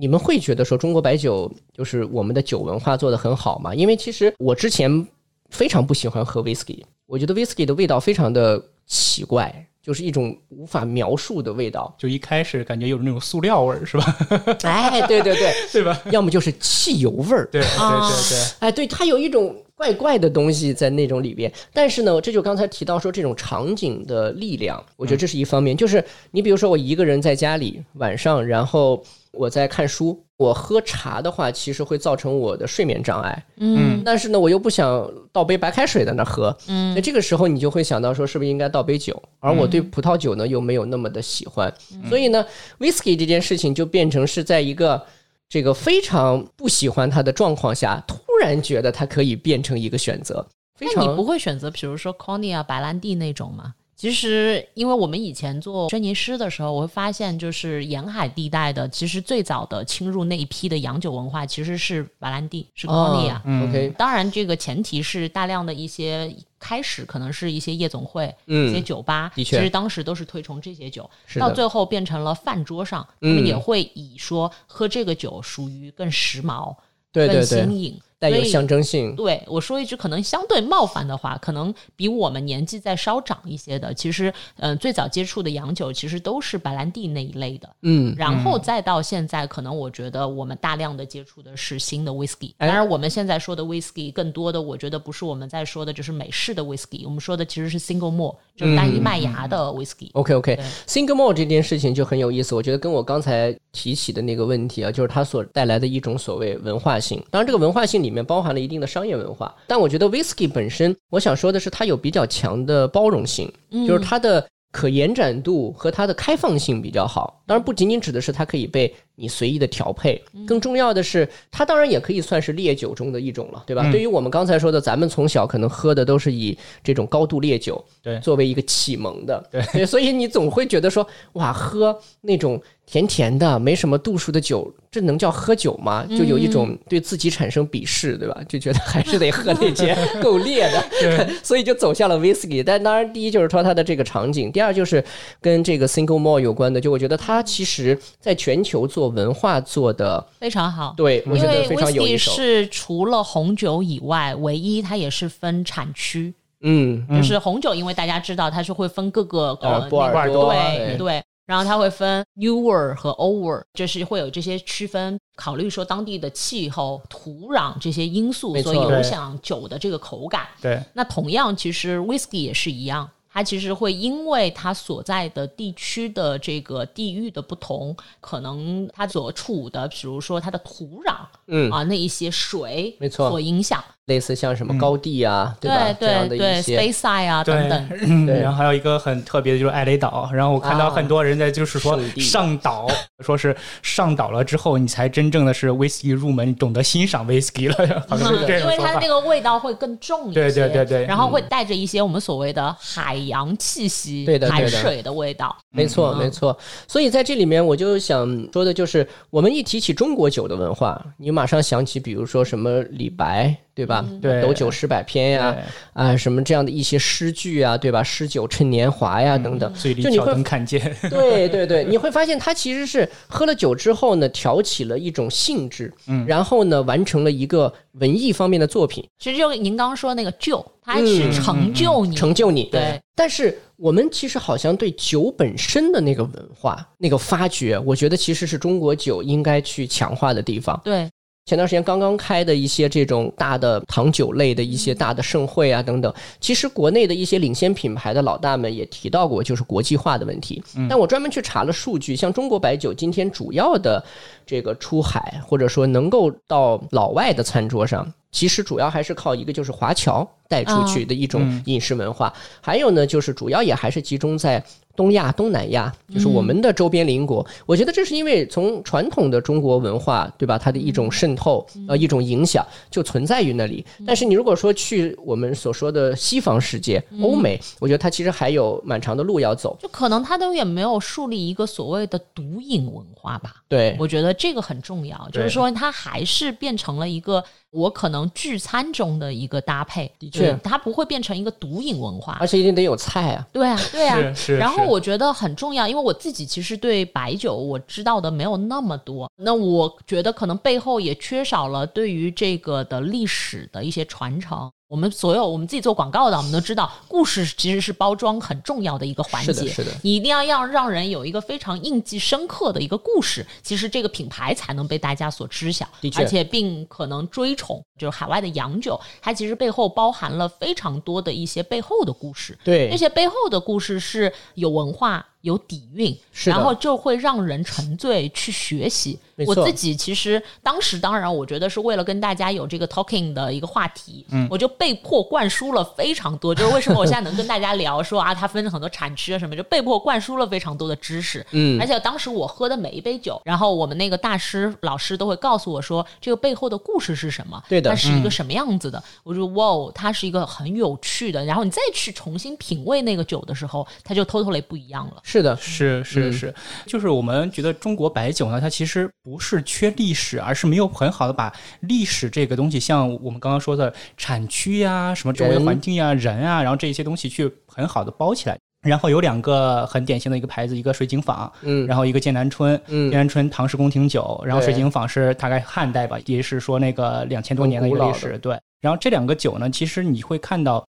[0.00, 3.74] 你们会觉得说中国白酒就是我们的酒文化做得很好吗？
[3.74, 5.06] 因为其实我之前
[5.50, 11.94] 非常不喜欢喝 whisky，我觉得 whisky 的味道非常的奇怪，就是一种无法描述的味道。
[11.98, 14.16] 就一开始感觉有那种塑料味儿，是吧？
[14.64, 16.00] 哎，对对对，对吧？
[16.10, 18.38] 要么就是汽油味儿，对对对对。
[18.60, 21.52] 哎，对，它有一种怪怪的东西在那种里边。
[21.74, 25.76] 但是呢，这就刚才提到说这种场景的力量，我觉得这是一方面。
[25.76, 29.04] 就是你比如说我一个人在家里晚上，然后。
[29.32, 33.46] 我在看书，我喝茶的话，其实会造成我的睡眠障碍。
[33.58, 36.56] 嗯，但是呢，我又不想倒杯白开水在那喝。
[36.66, 39.22] 嗯，那这个时候你就会想到说，是不是应该倒杯酒？
[39.38, 41.72] 而我对葡萄酒呢，又没有那么的喜欢。
[42.08, 42.44] 所以呢
[42.78, 45.00] ，whisky 这件事情就变成是在一个
[45.48, 50.46] 这个非常不喜欢它的状况下，突然觉得它可以变成一个选择。
[50.80, 53.74] 那你不会选择，比如说 Conny 啊、白兰地那种吗？
[54.00, 63.42] 其实，因为我们以前做轩尼诗的时候，我会发现，就是沿海地带的，其实最早的侵入那一批的洋酒文化，其实是瓦兰地，是高尼亚。
[63.44, 71.08] OK，当然，这个前提是大量的一些开始可能是一些夜总会、一些酒吧，其实当时都是推崇这些酒，
[71.38, 76.74] 到最后变成了饭桌上，他们也会以说喝这个酒属于更时髦、
[77.12, 78.00] 更新颖。
[78.20, 79.16] 带有象征性。
[79.16, 92.52] 对我说一句可能相对冒犯的话，可能比我们年纪再稍长一些的，其实，嗯，最早接触的洋酒其实都是白兰地那一类的，嗯，然后再到现在，可能我觉得我们大量的接触的是新的 whisky。
[92.58, 100.10] 当然，我们现在说的 whisky 更多的，我觉得不是我们在说的就是美式的 whisky，我们说的其实是 single malt，就是单一麦芽的 whisky。
[100.12, 107.18] OK OK，single malt 这件事情就很有意思，我觉得跟我刚才提起的那个问题啊，就是它所带来的一种所谓文化性。
[107.30, 108.10] 当然，这个文化性里。
[108.10, 113.48] 面包含了一定的商业文化，但我觉得 whisky 本身，我想说的是，它有比较强的包容性，
[113.86, 117.40] 就是它的可延展度和它的开放性比较好。
[117.46, 118.92] 当然，不仅仅指的是它可以被。
[119.20, 123.86] 你随意的调配，更重要的是，它当然也可以算是烈酒中的一种了，对吧？
[123.92, 132.58] 对于我们刚才说的，咱们从小可能喝的都是以这种高度烈酒对作为一个启蒙的，对，所以你总会觉得说，哇，喝那种
[132.90, 136.04] 甜甜的、没什么度数的酒，这能叫喝酒吗？
[136.08, 138.40] 就有一种对自己产生鄙视，对吧？
[138.48, 142.64] 就觉得还是得喝那些够烈的， 所以就走向了 whisky。
[142.64, 145.04] 但当然，第一就是说它的这个场景，第二就是
[145.40, 149.10] 跟这个 single malt 有关的，就我觉得它其实在全球做。
[149.10, 152.30] 文化做的非常好，对，我觉得非常有意思。
[152.30, 161.22] 是除了红酒以外，唯一它也是分产区，嗯，就是红酒，因为大家知道它是会分各个呃波尔多，对对。
[161.50, 170.46] 然后它会分 newer 和 over，就是会有这些区分，考虑说当地的气候、土壤这些因素，所影响酒的这个口感。
[170.62, 173.10] 对，那同样其实 whisky 也是一样。
[173.32, 183.82] 它其实会因为它所在的地区的这个地域的不同，可能它所处的，比如说它的土壤，嗯啊，那一些水，没错，所影响。
[184.10, 185.96] 类似像什么高地啊，对吧？
[186.00, 188.26] 这样的一些 Speyside 啊等等。
[188.26, 190.28] 然后还有一个很特别的就是艾雷岛。
[190.34, 192.88] 然后我看到很多人在就是说上岛，
[193.20, 198.02] 说是上岛了之后，你才真正的是 whisky 入门，懂得欣赏 whisky 了。
[198.10, 201.06] 好像是这因为它的那个味道会更重一些，对对对对。
[201.06, 205.56] 然后会带着一些我们所谓的海洋气息，对的海水的味道。
[205.70, 206.58] 没错没错。
[206.88, 213.56] 所以在这里面，我就想说的就是，我们一提起中国酒的文化，你马上想起，比如说什么李白。
[213.80, 214.04] 对吧？
[214.20, 215.56] 对，斗酒诗百篇呀，
[215.94, 218.02] 啊，什么这样的一些诗句啊，对吧？
[218.02, 229.02] 诗酒趁年华呀，等等，就你会看见， 对对对，你会发现他其实是喝了酒之后呢，挑起了一种兴致，嗯，然后呢，完成了一个文艺方面的作品。
[229.18, 232.64] 其实就您刚刚说那个救，它是成就你，成就你。
[232.64, 240.78] 对，但是我们其实好像对酒本身的那个文化、那个发掘，我觉得其实是中国酒应该去强化的地方。
[240.84, 241.08] 对。
[241.50, 250.62] 前段时间刚刚开的一些这种大的糖酒类的一些大的盛会啊等等，其实国内的一些领先品牌的老大们也提到过，就是国际化的问题。
[250.88, 254.00] 但我专门去查了数据，像中国白酒今天主要的
[254.46, 258.06] 这个出海，或者说能够到老外的餐桌上。
[258.30, 264.64] 其实主要还是靠一个就是华侨带出去的一种饮食文化，还有呢就是主要也还是集中在
[264.96, 267.46] 东亚、东南亚，就是我们的周边邻国。
[267.64, 270.58] 我觉得这是因为从传统的中国文化，对吧？
[270.58, 273.84] 它的一种渗透呃一种影响就存在于那里。
[274.06, 279.76] 但是你如果说去我们所说的西方世界、欧美，我觉得它其实还有蛮长的路要走。
[279.80, 283.54] 就可能它都也没有树立一个所谓的毒饮文化吧？
[283.68, 287.42] 对，我觉得这个很重要，就是说它还是变成了一个。
[287.72, 293.46] 我可能聚餐中的一个搭配，的确，它不会变成一个毒饮文化，而且一定得有菜啊。
[293.52, 294.16] 对啊，对啊。
[294.16, 294.56] 是是。
[294.56, 304.70] 然后我觉得很重要，因为我自己其实对白酒我知道的没有那么多，那我觉得可能背后也缺少了对于这个的历史的一些传承。
[304.90, 309.52] 我们所有我们自己做广告的，我们都知道，故事其实是包装很重要的一个环节。
[309.52, 309.92] 是的，是的。
[310.02, 317.80] 你一定要让让人有一个非常印记深刻的一个故事，其实这个品牌才能被大家所知晓，而且并可能追宠。
[317.96, 322.58] 就是海外的洋酒，它其实背后包含了非常多的一些背后的故事。
[322.64, 325.24] 对，那些背后的故事是有文化。
[325.42, 329.18] 有底蕴，然后就会让人沉醉去学习。
[329.46, 336.54] 我自己其实当时当然，我觉得是为了跟大家有这个 talking 的一个话题，嗯，我就被迫灌输了非常多。
[336.54, 341.44] 就是为什么我现在能跟大家聊说啊，它分很多产区啊什么，就被迫灌输了非常多的知识。
[341.52, 347.62] 嗯，而且当时我喝的每一杯酒，然后我们那个大师老师都会告诉我说，这个背后的故事是什么？
[347.68, 349.02] 对的，它是一个什么样子的？
[349.22, 351.44] 我就哇，它是一个很有趣的。
[351.44, 355.20] 然后你再去重新品味那个酒的时候，它就 totally 不一样了。
[355.22, 356.54] 是的，是是是，
[356.86, 368.58] 就是我们觉得中国白酒呢，它其实不是缺历史，而是没有很好的把历史这个东西，像我们刚刚说的产区呀、什么周围环境呀、人啊，然后这些东西去很好的包起来。
[368.82, 378.58] 然后有两个很典型的一个牌子，一个水井坊，嗯，然后一个剑南春，嗯，剑南春唐氏宫廷酒，然后水井坊是大概汉代吧，也是说那个两千多年的一个历史，对。
[378.80, 380.82] 然后这两个酒呢，其实你会看到。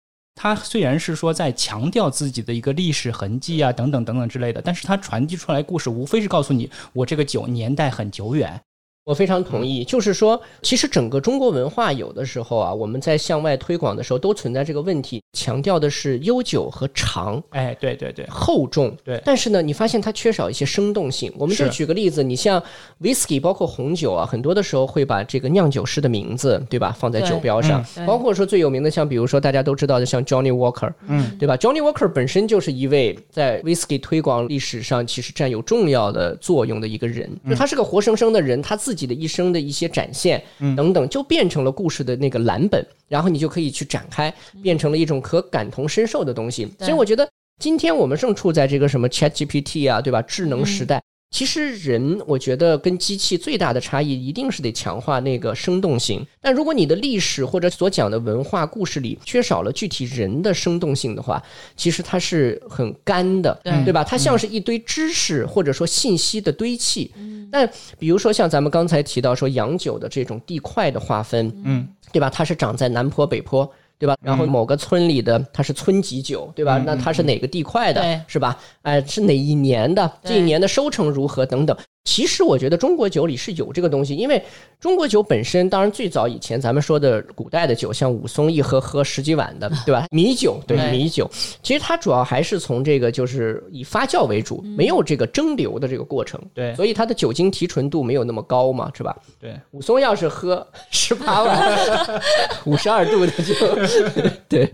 [0.41, 8.61] 它虽然是说在强调自己的一个历史痕迹啊，等等等等之类的，但是它传递出来故事，无非是告诉你，我这个酒年代很久远。
[9.05, 19.19] 我非常同意，就是说，其实整个中国文化有的时候啊，我们在向外推广的时候都存在这个问题，强调的是悠久和长，哎，对对对，厚重，对。
[19.25, 21.33] 但是呢，你发现它缺少一些生动性。
[21.39, 22.61] 我们就举个例子，你像
[23.01, 27.83] whisky，包括红酒啊，很多的时候会把这个酿酒师的名字，对吧，放在酒标上。
[28.05, 38.88] 包括说最有名的，像比如说大家都知道的，像 Johnny Walker，嗯，对吧？Johnny Walker 本身就是一位在 whisky 推广历史上其实占有重要的作用的一个人，就他是个活生生的人，他自己。
[38.89, 40.43] 自己的一生的一些展现，
[40.75, 46.67] 等等，就变成了故事的那个蓝本，然后你就可以去展开，变成了一种可感同身受的东西。
[46.79, 50.23] 所以我觉得，今天我们正处在这个什么 Chat GPT 啊，对吧？
[50.23, 50.99] 智能时代。
[51.31, 56.25] 其实人，我觉得跟机器最大的差异，一定是得强化那个生动性。
[56.41, 61.41] 但如果你的历史或者所讲的文化故事里缺少了具体人的生动性的话，
[61.77, 64.03] 其实它是很干的，对吧？
[64.03, 67.11] 它像是一堆知识或者说信息的堆砌。
[67.51, 72.27] 但比如说像咱们刚才提到说洋酒的这种地块的划分，嗯，对吧？
[72.29, 73.71] 它是长在南坡北坡。
[73.99, 74.15] 对吧？
[74.23, 76.81] 然后某个村里的它是村级酒，对吧？
[76.85, 78.57] 那它是哪个地块的，是吧？
[78.81, 80.09] 哎，是哪一年的？
[80.23, 81.45] 这一年的收成如何？
[81.45, 81.77] 等等。
[82.05, 84.41] 其实我觉得中国酒里是有这个东西，因为
[84.79, 90.05] 中国酒本身，当然最早以前咱们说的古代的酒，像武松一喝喝十几碗的，对吧？
[90.09, 91.29] 米酒，对米酒，
[91.61, 99.15] 其实它主要还是从这个就是以发酵为主，没有这个蒸馏的这个过程，对，所以它的酒精提纯度没有那么高嘛，是吧？
[99.39, 102.21] 对，武松要是喝 十八碗
[102.65, 103.53] 五十二度的酒，
[104.49, 104.65] 对，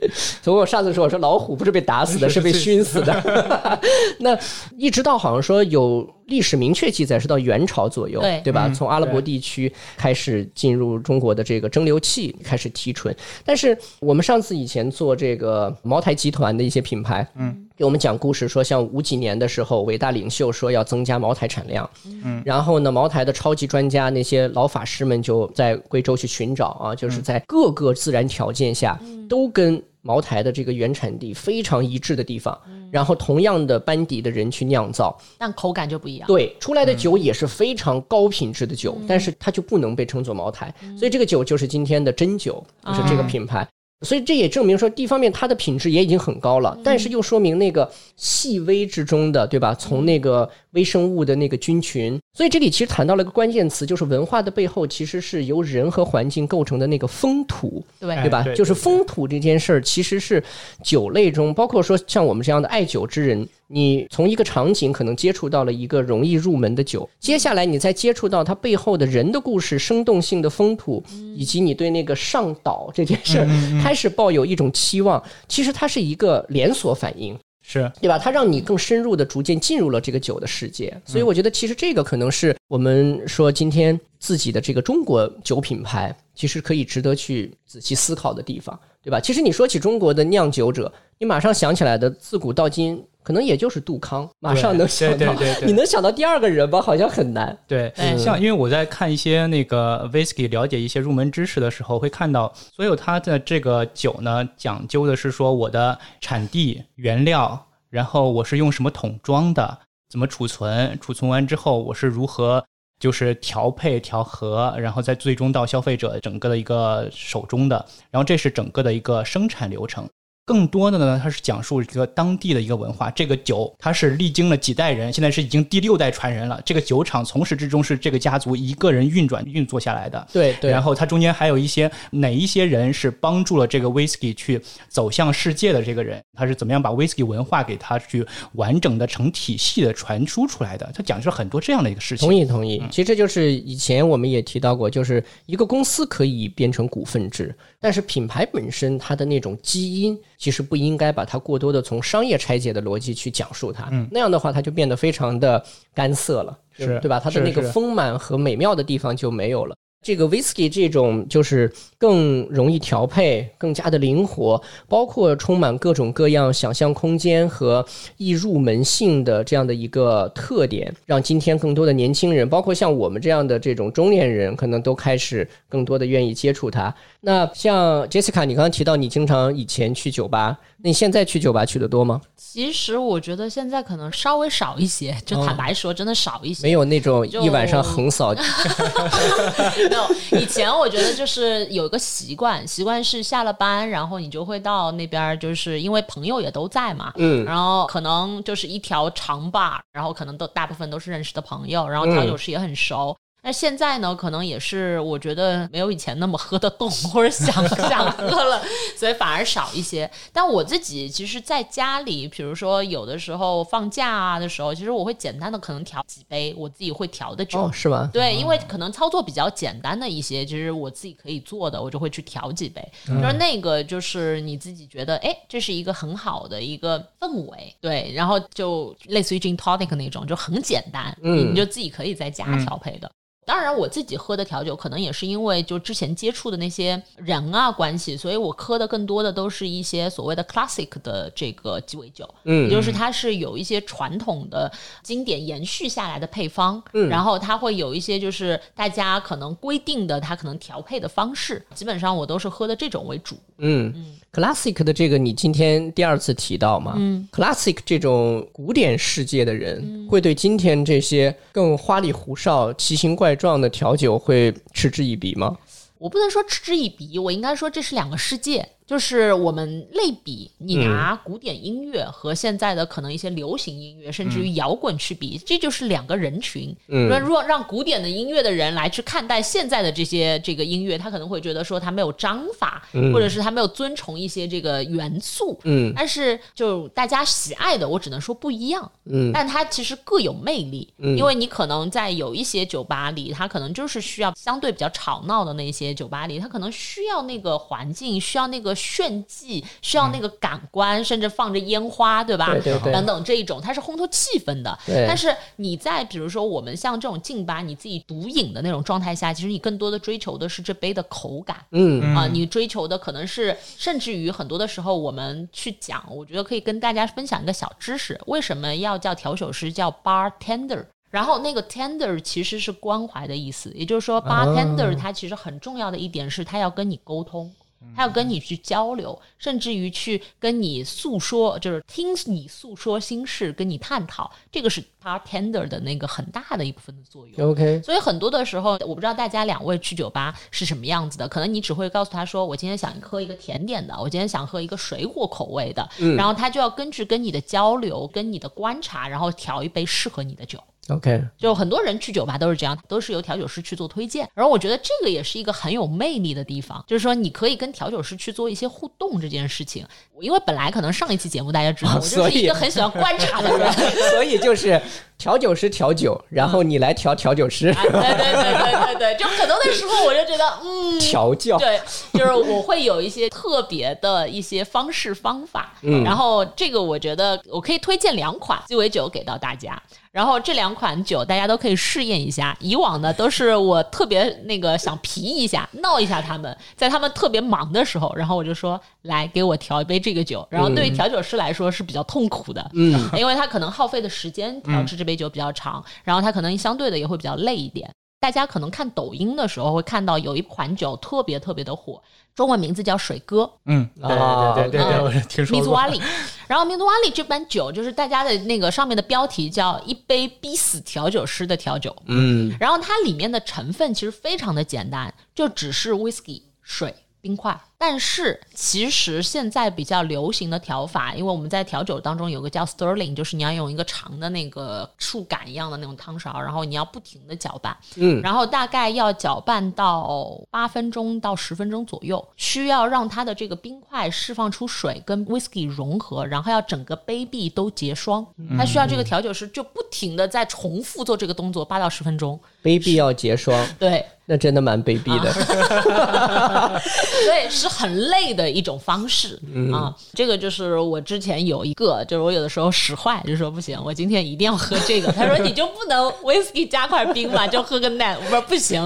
[0.42, 3.80] 所以我上次说我说老虎不是被打死的，是被熏死的，
[4.20, 4.38] 那
[4.78, 6.08] 一直到好像说有。
[6.26, 8.52] 历史明确记载是到元朝左右，对。
[8.56, 8.72] 吧？
[8.74, 13.14] 从阿拉伯地区开始进入中国的这个蒸馏器开始提纯。
[13.44, 21.90] 但是我们上次以前做这个茅台集团的一些品牌，嗯，给我们讲故事说，像五几年的时候，伟大领袖说要增加茅台产量，
[22.24, 29.84] 嗯，然后呢，茅台的超级专家那些老法师们就在贵州去寻找啊，就是在各个自然条件下都跟。
[30.06, 32.56] 茅台的这个原产地非常一致的地方，
[32.92, 36.28] 然后同样的班底的人去酿造，但口感就不一样。
[36.28, 43.68] 对，出来的酒也是非常高品质的酒，但是它就不能被称作茅台，所以这个酒就是今天的真酒，就是这个品牌。
[44.02, 49.74] 所以这也证明说，一方面它的品质也已经很高了，但是又说明那个细微之中的，对吧？
[49.74, 58.46] 从那个微生物的那个菌群，所以这里其实谈到了一个关键词，就是文化的背后其实是由人和环境构成的那个风土，对对吧？
[58.56, 60.44] 就是风土这件事儿，其实是
[60.84, 63.48] 酒类中，包括说像我们这样的爱酒之人。
[63.68, 71.04] 你从一个场景可能接触到了一个容易入门的酒，接下来你再接触到它背后的人的故事、生动性的风土，
[71.36, 73.48] 以及你对那个上岛这件事儿
[73.82, 75.22] 开始抱有一种期望。
[75.48, 77.36] 其实它是一个连锁反应，
[77.68, 78.20] 是对吧？
[78.20, 80.96] 它让你更深入的逐渐进入了这个酒的世界。
[81.04, 89.20] 所以我觉得，其实这个可能是我们说今天自己的这个中国酒品牌，其实可以值得去仔细思考的地方，对吧？
[89.20, 93.04] 其实你说起中国的酿酒者，你马上想起来的，自古到今。
[93.26, 95.34] 可能也就是杜康，马上能想到。
[95.66, 96.80] 你能想到第二个人吧？
[96.80, 97.58] 好像很难。
[97.68, 112.64] 对，像因为我在看一些那个 whisky，了解一些入门知识的时候，会看到所有它的这个酒呢，讲究的是说我的产地、原料，然后我是用什么桶装的，怎么储存，储存完之后我是如何
[113.00, 120.08] 就是调配、调和，然后再最终到消费者整个的一个手中的，然后这是整个的一个生产流程。
[120.46, 123.10] 更多的呢，它是讲述一个当地的一个文化。
[123.10, 126.62] 这个酒它是历经了几代人，现在是已经第六代传人了。
[126.64, 130.28] 这个酒厂从始至终是这个家族一个人运转运作下来的。
[130.32, 130.70] 对对。
[130.70, 140.88] 然后它中间还有一些哪一些人是帮助了这个 whisky 去走向世界的这个人，他是怎么样把 whisky 文化给他去完整的成体系的传输出来的？
[140.94, 142.28] 他讲述了很多这样的一个事情。
[142.28, 142.84] 同意同意。
[142.92, 150.16] 其实这就是以前我们也提到过，就是一个公司可以变成股份制，但是品牌本身它的那种基因。
[150.46, 157.20] 其实不应该把它过多的从商业拆解的逻辑去讲述它，那样的话它就变得非常的干涩了，是对吧？
[157.20, 159.76] 它的那个丰满和美妙的地方就没有了。
[160.04, 167.84] 这个 whisky 这种就是更容易调配，更加的灵活，包括充满各种各样想象空间和
[168.18, 176.94] 易入门性的这样的一个特点，让今天更多的年轻人，包括像我们这样的这种中年人，可能都开始更多的愿意接触它。
[177.26, 182.22] 那像 Jessica，你刚刚提到你经常以前去酒吧，那你现在去酒吧去的多吗？
[182.38, 186.62] 其实我觉得现在可能稍微少一些，就坦白说，真的少一些。
[186.62, 188.32] 没有那种一晚上横扫。
[189.90, 203.18] 没有，以前我觉得就是有一个习惯，习惯是下了班，然后你就会到那边，就是因为朋友也都在嘛，嗯，然后可能就是一条长把，然后可能都大部分都是认识的朋友，然后调酒师也很熟。
[203.46, 207.54] 那现在呢，可能也是我觉得没有以前那么喝得动， 或者想
[207.88, 208.60] 想喝了，
[208.98, 210.10] 所以反而少一些。
[210.34, 218.10] 但我自己其实在家里，比如说有的时候放假啊的时候，其实我会简单的可能调几杯我自己会调的酒，是吧？
[218.12, 222.82] 对，因为可能操作比较简单的一些，就是我自己可以做的，我就会去调几杯。
[223.06, 233.08] 就是那个，就是你自己觉得，哎，这是一个很好的一个氛围，对，然后就类似于 gin tonic 那种，就很简单，嗯，你就自己可以在家调配的。
[233.46, 244.72] 当然，我自己喝的调酒可能也是因为就之前接触的那些人啊关系，所以我喝的更多的都是一些所谓的 classic 的这个鸡尾酒，嗯，也就是它是有一些传统的
[245.04, 253.94] 经典延续下来的配方，嗯，然后它会有一些就是大家可能规定的它可能调配的方式，基本上我都是喝的这种为主，嗯。
[253.96, 263.35] 嗯，classic 的这个你今天第二次提到嘛，嗯，classic 这种古典世界的人会对今天这些更花里胡哨、奇形怪。
[263.36, 265.58] 状的调酒会嗤之以鼻吗？
[265.98, 268.68] 我不能说嗤之以鼻，我应该说这是两个世界。
[268.88, 276.76] 就是我们类比，你拿古典音乐和现在的可能一些流行音乐，甚至于摇滚去比，这就是两个人群。
[276.88, 285.60] 嗯，如果让古典的音乐的人来去看待现在的这些这个音乐，他可能会觉得说他没有章法，或者是他没有遵从一些这个元素。
[285.64, 288.92] 嗯，但是就大家喜爱的，我只能说不一样。
[289.06, 290.88] 嗯，但它其实各有魅力。
[291.00, 298.75] 嗯，因为你可能在有一些酒吧里，它可能就是需要相对比较吵闹的那些酒吧里，它可能需要那个环境，需要那个。
[298.76, 302.54] 炫技需要那个感官，甚至放着烟花，对吧？
[302.84, 304.78] 等等这一种，它是烘托气氛的。
[305.08, 311.58] 但是你在比如说我们像这种劲吧，你自己独饮的那种状态下，其实你更多的追求的是这杯的口感。
[311.72, 320.86] 嗯啊，你追求的可能是，甚至于很多的时候，我们去讲，我觉得可以跟大家分享一个小知识：为什么要叫调酒师叫 bartender？
[321.12, 327.50] 然后那个 tender 其实是关怀的意思，也就是说 bartender 它其实很重要的一点是，他要跟你沟通。
[327.94, 337.52] 他要跟你去交流，甚至于去跟你诉说，就是听你诉说心事，跟你探讨，这个是 bartender 的那个很大的一部分的作用。
[337.52, 350.62] OK，所以很多的时候，我不知道大家两位去酒吧是什么样子的，可能你只会告诉他说，我今天想喝一个甜点的，我今天想喝一个水果口味的，然后他就要根据跟你的交流、跟你的观察，然后调一杯适合你的酒。
[350.90, 354.30] OK，就很多人去酒吧都是这样，都是由调酒师去做推荐。
[354.36, 359.86] 然后我觉得这个也是一个很有魅力的地方，就是说你可以跟调酒师去做一些互动这件事情。
[360.22, 363.72] 因为本来可能上一期节目大家知道，我就是一个很喜欢观察的人，
[364.12, 364.80] 所以就是
[365.18, 367.74] 调酒师调酒，然后你来调调酒师。
[367.74, 371.82] 对对对对对对，就很多的时候我就觉得，嗯，调教，对，
[372.14, 375.74] 就是我会有一些特别的一些方式方法。
[375.82, 382.56] 嗯，然后这个我觉得我可以推荐两款鸡尾酒给到大家，然后这两款酒大家都可以试验一下。
[382.60, 389.96] 以往呢都是我特别那个想皮一下闹一下他们，在他们特别忙的时候，然后我就说来给我调一杯。
[390.06, 397.90] 这个酒，然后对于调酒师来说是比较痛苦的，嗯，因为他可能耗费的时间调制这杯酒比较长，然后他可能相对的也会比较累一点。
[398.20, 402.02] 大家可能看抖音的时候会看到有一款酒特别特别的火，
[402.34, 405.56] 中文名字叫水哥，嗯，对对对对对，我听说。
[405.56, 406.02] 米祖瓦里，
[406.48, 416.96] 然后米祖瓦里这版酒就是大家的那个上面的标题叫一杯逼死调酒师的调酒，嗯，然后它里面的成分其实非常的简单，就只是 whisky 水。
[417.22, 438.26] 冰块，但是其实现在比较流行的调法，因为我们在调酒当中有个叫 stirring，就是你要用一个长的那个树杆一样的那种汤勺，然后你要不停的搅拌，嗯，然后大概要搅拌到八分钟到十分钟左右，需要让它的这个冰块释放出水跟 whisky 融合，然后要整个杯壁都结霜，
[438.58, 444.06] 它需要这个调酒师就不停的在重复做这个动作八到十分钟，杯壁要结霜，对。
[444.28, 445.32] 那真的蛮卑鄙的，
[447.26, 449.40] 对，是很累的一种方式
[449.74, 449.96] 啊。
[450.14, 455.12] 这个就是我之前有一个，就是我有的时候使坏，就说不行，我今天一定要喝这个。
[455.14, 458.82] 他说你就不能 whisky 加块冰嘛，就喝个奶，我说不行。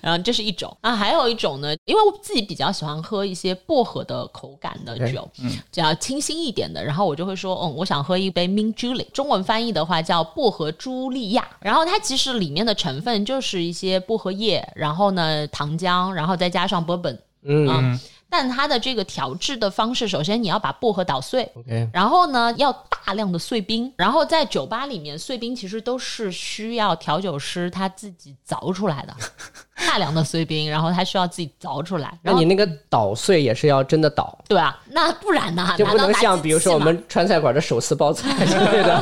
[0.00, 6.82] 然后这是一种啊，还有一种呢，因为我自己比较喜欢喝一些薄荷的口感的酒，嗯，比较清新一点的。
[6.82, 11.46] 然后我就会说，嗯，我想喝一杯 Mint Julie，中文翻译的话叫薄荷朱莉亚。
[11.60, 14.66] 然后它其实里面的成分就是一些薄荷叶。
[14.74, 17.98] 然后呢，糖浆，然后再加上波本，嗯，
[18.32, 29.14] 但它的这个调制的方式，首先你要把薄荷捣碎，OK，然后呢，要大量的碎冰，然后在酒吧里面碎冰其实都是需要调酒师他自己凿出来的，
[29.86, 32.18] 大量的碎冰，然后他需要自己凿出来。
[32.22, 35.68] 那你那个捣碎也是要真的捣，对啊，那不然呢？
[35.76, 38.98] 就不能像比如说我们川菜馆的手撕包菜 之类的，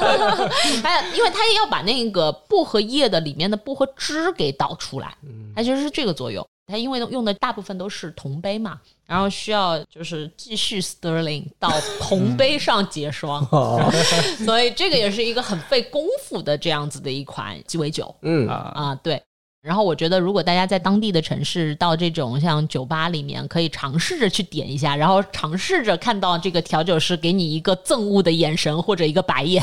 [0.82, 5.14] 还有，因为他也要把那个薄荷叶的里面的薄荷汁给捣出来，
[5.54, 6.44] 它其实是这个作用。
[6.70, 11.68] 它因为用的大部分都是铜杯嘛，然后需要就是继续 sterling 到
[12.00, 13.44] 铜杯上结霜，
[14.44, 18.14] 所以这个也是一个很费功夫的这样子的一款鸡尾酒。
[18.22, 19.20] 嗯啊，对。
[19.62, 29.62] 然后我觉得，如果大家在当地的城市到这种像酒吧里面，可以尝试着去点一下，然后尝试着看到这个调酒师给你一个憎恶的眼神或者一个白眼。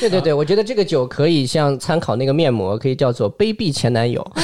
[0.00, 4.20] 对对对， 我觉得这个酒可以像参考那个面膜，可以叫做卑鄙前男友。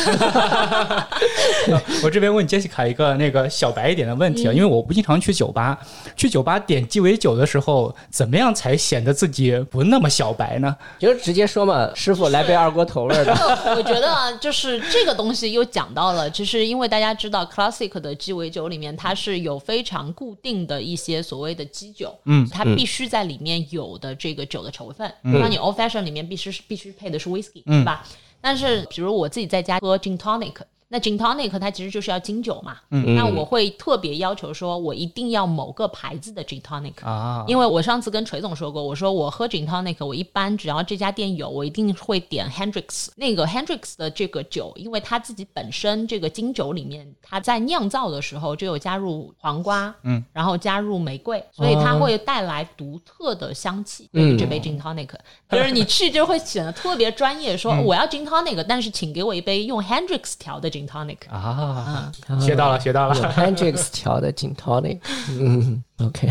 [2.05, 5.76] 我这边问杰西卡一个那个小白一点的问题啊，因为我不经常去酒吧，
[6.16, 10.76] 去酒吧点鸡尾酒的时候，怎么样才显得自己不那么小白呢？
[11.00, 13.32] 就直接说嘛，师傅来杯二锅头味的。
[13.76, 14.80] 我觉得就是。
[14.93, 28.07] 这个东西又讲到了，就是因为大家知道，classic 的鸡尾酒里面它是有非常固定的一些所谓的基酒，嗯，它必须在里面有的这个酒的成分，那你 old fashion 里面必须是必须配的是 whisky，对吧？
[28.43, 30.53] 但是比如我自己在家喝 gin tonic。
[30.93, 54.11] 那 gin tonic 它其实就是要金酒嘛，嗯，那我会特别要求说，我一定要某个牌子的 gin tonic 啊，因为我上次跟锤总说过，我说我喝 gin tonic，我一般只要这家店有，我一定会点 Hendrix 那个 Hendrix 的这个酒，因为它自己本身这个金酒里面，它在酿造的时候就有加入黄瓜，嗯，然后加入玫瑰，所以它会带来独特的香气。
[54.12, 55.09] 嗯，这杯 gin tonic
[55.49, 62.11] 就是你去就会显得特别专业，说我要 gin tonic，但是请给我一杯用 Hendrix 调的 gin tonic 啊，
[62.41, 64.99] 学到了，学到了，Hendrix 调的 gin tonic，
[65.30, 66.28] 嗯，OK，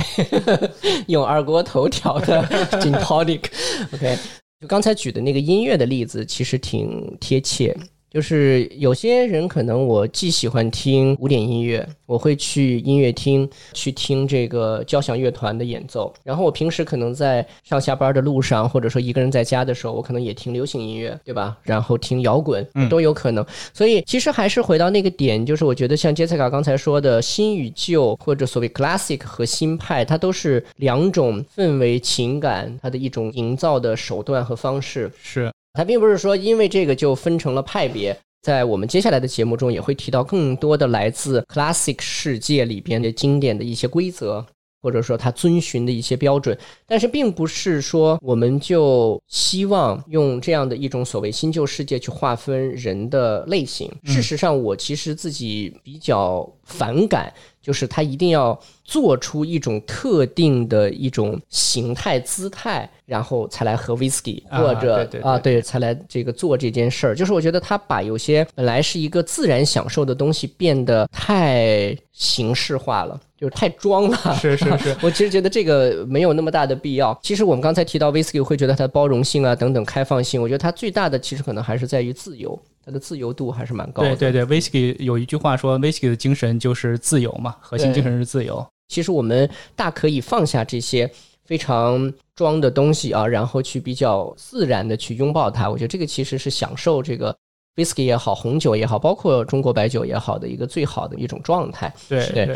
[1.07, 2.43] 用二锅头调的
[2.81, 4.17] gin tonic，OK，
[4.59, 7.75] 就刚才举的那个音乐的例子，其实挺贴切。
[8.11, 16.13] 就是有些人可能我既喜欢听古典音乐，我会去音乐厅去听这个交响乐团的演奏。
[16.21, 21.57] 然后我平时可能在上下班的路上，或者说一个人在家的时候，我可能也听流行音乐，对吧？
[21.63, 23.45] 然后听摇滚都有可能。
[23.73, 35.09] 所以其实还是回到那个点，就是我觉得像杰西卡刚才说的新与旧，或者所谓 classic 和新派，它都是两种氛围情感它的一种营造的手段和方式。
[35.23, 35.49] 是。
[35.73, 44.45] 它并不是说因为这个就分成了派别，在我们接下来的节目中也会提到更多的来自 classic 世界里边的经典的一些规则，
[44.81, 46.57] 或者说它遵循的一些标准。
[46.85, 53.91] 但是并不是说我们就希望用这样的一种所谓新旧世界去划分人的类型。
[54.03, 58.59] 事实上，我其实自己比较反感，就是他一定要。
[58.83, 67.15] 做出一种特定的一种形态姿态，然后才来喝 whisky，或者啊对，才来这个做这件事儿。
[67.15, 74.35] 就是我觉得他把有些本来是一个自然享受的东西变得太形式化了，就是太装了。
[74.35, 77.19] 是是是， 我其实觉得这个没有那么大的必要。
[77.23, 84.15] 其实我们刚才提到 whisky，会觉得它的包容性啊等等开放性，我觉得它最大的其实可能还是在于自由，它的自由度还是蛮高的。
[84.15, 88.63] 对对对，whisky 有一句话说，whisky 的精神就是自由嘛，核心精神是自由。
[88.89, 91.09] 其实我们大可以放下这些
[91.43, 95.67] 非常装的东西啊，然后去比较自然的去拥抱它。
[95.67, 97.35] 我觉得这个其实是享受这个
[97.75, 101.91] whisky 也好，红酒也好，包括中国白酒也好的一个最好的一种状态。
[102.07, 102.55] 对对。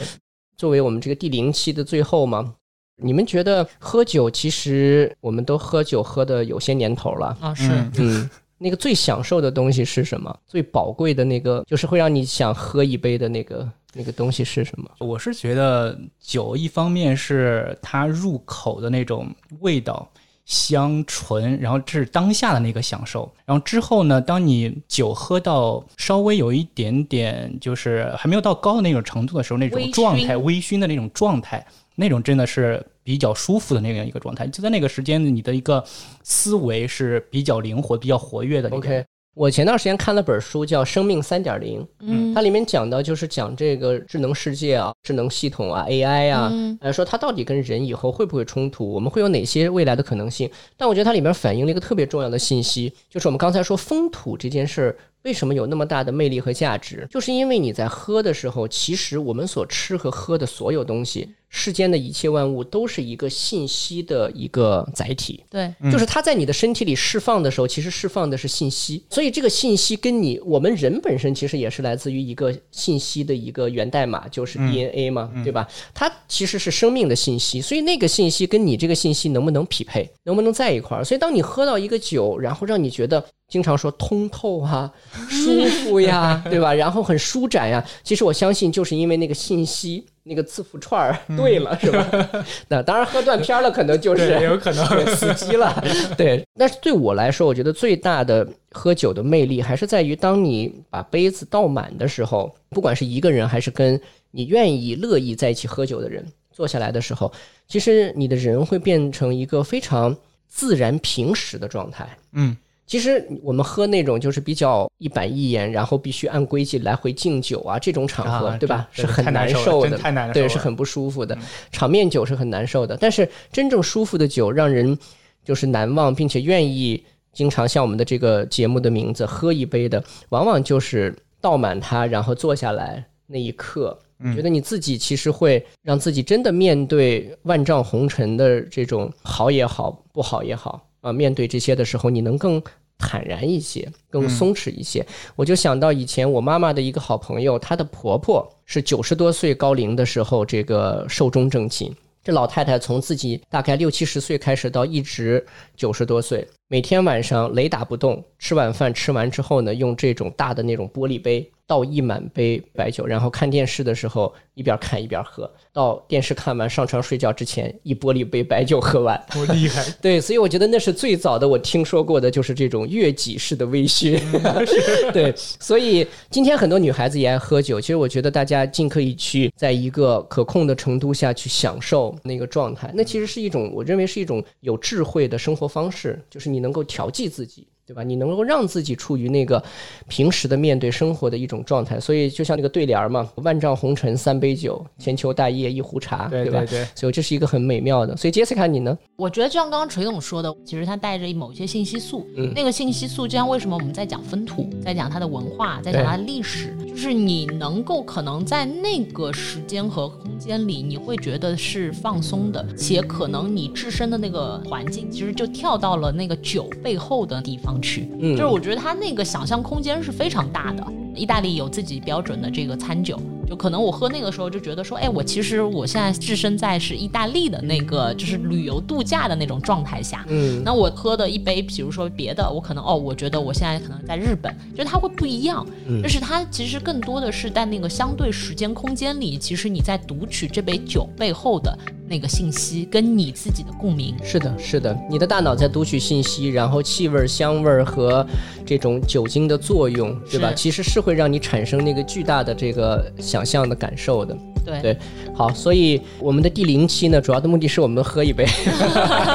[0.57, 2.55] 作为我们这个第零期的最后嘛，
[2.97, 7.53] 你们觉得喝酒其实我们都喝酒喝的有些年头了啊？
[7.53, 8.29] 是嗯。
[8.57, 10.33] 那个最享受的东西是什么？
[10.47, 14.89] 最宝贵的那个，就是会让你想喝一杯的那个那个东西是什么？
[14.99, 19.27] 我是觉得酒，一方面是它入口的那种
[19.59, 20.09] 味道
[20.45, 23.31] 香醇，然后这是当下的那个享受。
[23.45, 31.65] 然后之后呢，当你酒喝到稍微有一点点，就是还没有到高的那种程度的时候，那种状态微醺的那种状态，
[31.95, 32.85] 那种真的是。
[33.05, 35.83] 比较舒服的那样一个状态，就在那个时间，你的一个
[36.23, 38.69] 思维是比较灵活、比较活跃的。
[38.71, 39.05] OK，
[39.35, 50.49] 我前段时间看了本书，叫《生命三点零》，嗯，它里面讲到就是讲这个智能世界啊、智能系统啊、AI 啊，呃，说它到底跟人以后会不会冲突，我们会有哪些未来的可能性？
[50.77, 54.97] 但我觉得它里面反映了一个特别重要的信息，就是我们刚才说风土这件事儿。
[55.23, 57.07] 为什么有那么大的魅力和价值？
[57.09, 65.43] 就是因为你在喝的时候，其实我们所吃和喝的所有东西，世间的一切万物都是一个信息的一个载体。
[65.49, 69.03] 对，就是它在你的身体里释放的时候，其实释放的是信息。
[69.09, 75.67] 所以这个信息跟你我们人本身其实也是来自于一个信息的一个源代码，就是 DNA 嘛，对吧？
[75.93, 77.61] 它其实是生命的信息。
[77.61, 81.03] 所以那个信息跟你这个信息能不能匹配，能不能在一块儿？
[81.03, 83.23] 所以当你喝到一个酒，然后让你觉得。
[83.47, 84.91] 经常说通透啊，
[85.29, 86.73] 舒服呀， 对吧？
[86.73, 87.85] 然后很舒展呀。
[88.03, 92.07] 其实我相信，就是因为那个信息，那个字符串儿 对了，是吧？
[92.67, 95.83] 那当然喝断片了，可能就是有可能死机了。
[96.17, 104.01] 对，但是对我来说，我觉得最大的喝酒的魅力，还是在于当你把杯子倒满的时候，不管是一个人，还是跟
[104.31, 107.31] 你愿意、乐意在一起喝酒的人坐下来的时候，
[107.67, 110.17] 其实你的人会变成一个非常
[110.47, 112.09] 自然、平实的状态。
[112.33, 112.57] 嗯。
[112.87, 118.87] 其实我们喝那种就是比较一板一眼，然后必须按规矩来回敬酒啊，这种场合，对吧？
[118.91, 119.97] 是很难受的，
[120.33, 121.35] 对，是很不舒服的。
[121.71, 124.95] 场面酒是很难受的，但是真正舒服的酒，让人
[125.43, 133.97] 就是难忘，并且愿意经常像我们的这个节目的名字喝一杯的，往往就是倒满它，然后坐下来那一刻，
[134.35, 140.87] 觉得你自己其实会让自己真的面对万丈红尘的这种好也好，不好也好。
[141.05, 142.59] 啊，面对这些的时候，你能更
[142.97, 145.05] 坦然一些，更松弛一些。
[145.35, 151.95] 我就想到以前我妈妈的一个好朋友，她的婆婆是九十多岁高龄的时候，这个寿终正寝。
[152.23, 155.45] 这老太太从自己大概六七十岁开始，到一直
[155.75, 169.19] 九十多岁，每天晚上雷打不动，吃晚饭吃完之后呢，用这种大的那种玻璃杯倒一满杯白酒，然后看电视的时候一边看一边喝，到电视看完上床睡觉之前一玻璃杯白酒喝完。
[169.33, 169.83] 多厉害！
[170.01, 174.19] 对，所以我觉得那是最早的我听说过的，就是这种悦己式的微醺。
[175.11, 177.81] 对，所以今天很多女孩子也爱喝酒。
[177.81, 187.67] 其实我觉得大家尽可以去在一个可控的程度下去享受那个状态，那其实是一种我认为是一种有智慧的生活方式，就是你能够调剂自己。
[187.85, 188.03] 对吧？
[188.03, 189.63] 你能够让自己处于那个
[190.07, 196.65] 平时的面对生活的一种状态，所以就像那个对联儿嘛，“万丈红尘三杯酒，千秋大业一壶茶”，对吧？
[196.65, 198.17] 对，所以这是一个很美妙的。
[198.17, 198.97] 所以杰斯卡，你呢？
[199.15, 202.25] 我觉得就像刚刚锤总说的，其实它带着某些信息素。
[202.37, 218.09] 嗯，那个信息素，就像为什么我们在讲风土，在讲它的文化，在讲它的历史，就是你能够可能在那个时间和空间里，你会觉得是放松的，且可能你置身的那个环境，其实就跳到了那个酒背后的地方去。
[218.19, 218.45] 嗯，就是。
[218.45, 220.85] 我觉得他那个想象空间是非常大的。
[221.13, 223.17] 意大利有自己标准的这个餐酒，
[223.47, 230.25] 就可能我喝那个时候就觉得说，哎，我其实我现在置身在是意大利的那个就是旅游度假的那种状态下。
[230.27, 235.65] 嗯，那我喝的一杯，比如说别的，我可能哦，我觉得我现在可能在日本，就是它会不一样。
[235.87, 241.77] 嗯，就是它其实更多的是在那个相对时间空间里，其实你在读取这杯酒背后的
[242.09, 244.13] 那个信息，跟你自己的共鸣。
[244.21, 248.25] 是的，是的，你的大脑在读取信息，然后气味、香味和
[248.65, 250.51] 这种酒精的作用，对吧？
[250.53, 251.05] 其实是。
[251.05, 254.81] 会让你产生那个巨大的这个想象的感受的，对。
[254.81, 254.97] 对，
[255.33, 258.45] 好，所以我们的第零期呢，主要的目的是我们喝一杯，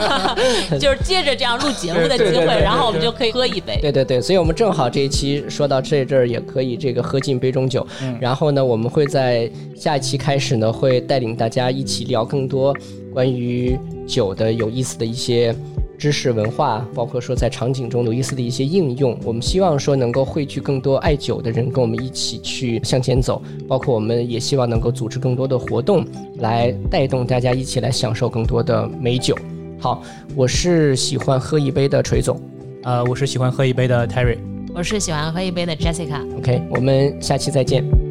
[0.81, 7.87] 就是借着这样录节目的机会，然后我们就可以喝一杯，对对对，所以我们正好这一期说到这这儿也可以这个喝进杯中酒，
[8.19, 12.75] 然后呢，我们会在下一期开始呢，会带领大家一起聊更多
[13.13, 15.55] 关于酒的有意思的一些。
[16.01, 23.43] 知识文化，包括说在场景中有意思的一些应用，我们希望说能够汇聚更多爱酒的人，跟我们一起去向前走。
[23.69, 26.03] 包括我们也希望能够组织更多的活动，
[26.39, 29.37] 来带动大家一起来享受更多的美酒。
[29.79, 30.03] 好，
[30.35, 32.41] 我是喜欢喝一杯的锤总，
[32.83, 34.39] 呃，我是喜欢喝一杯的 Terry，
[34.75, 36.27] 我是喜欢喝一杯的 Jessica。
[36.39, 38.10] OK，我们下期再见。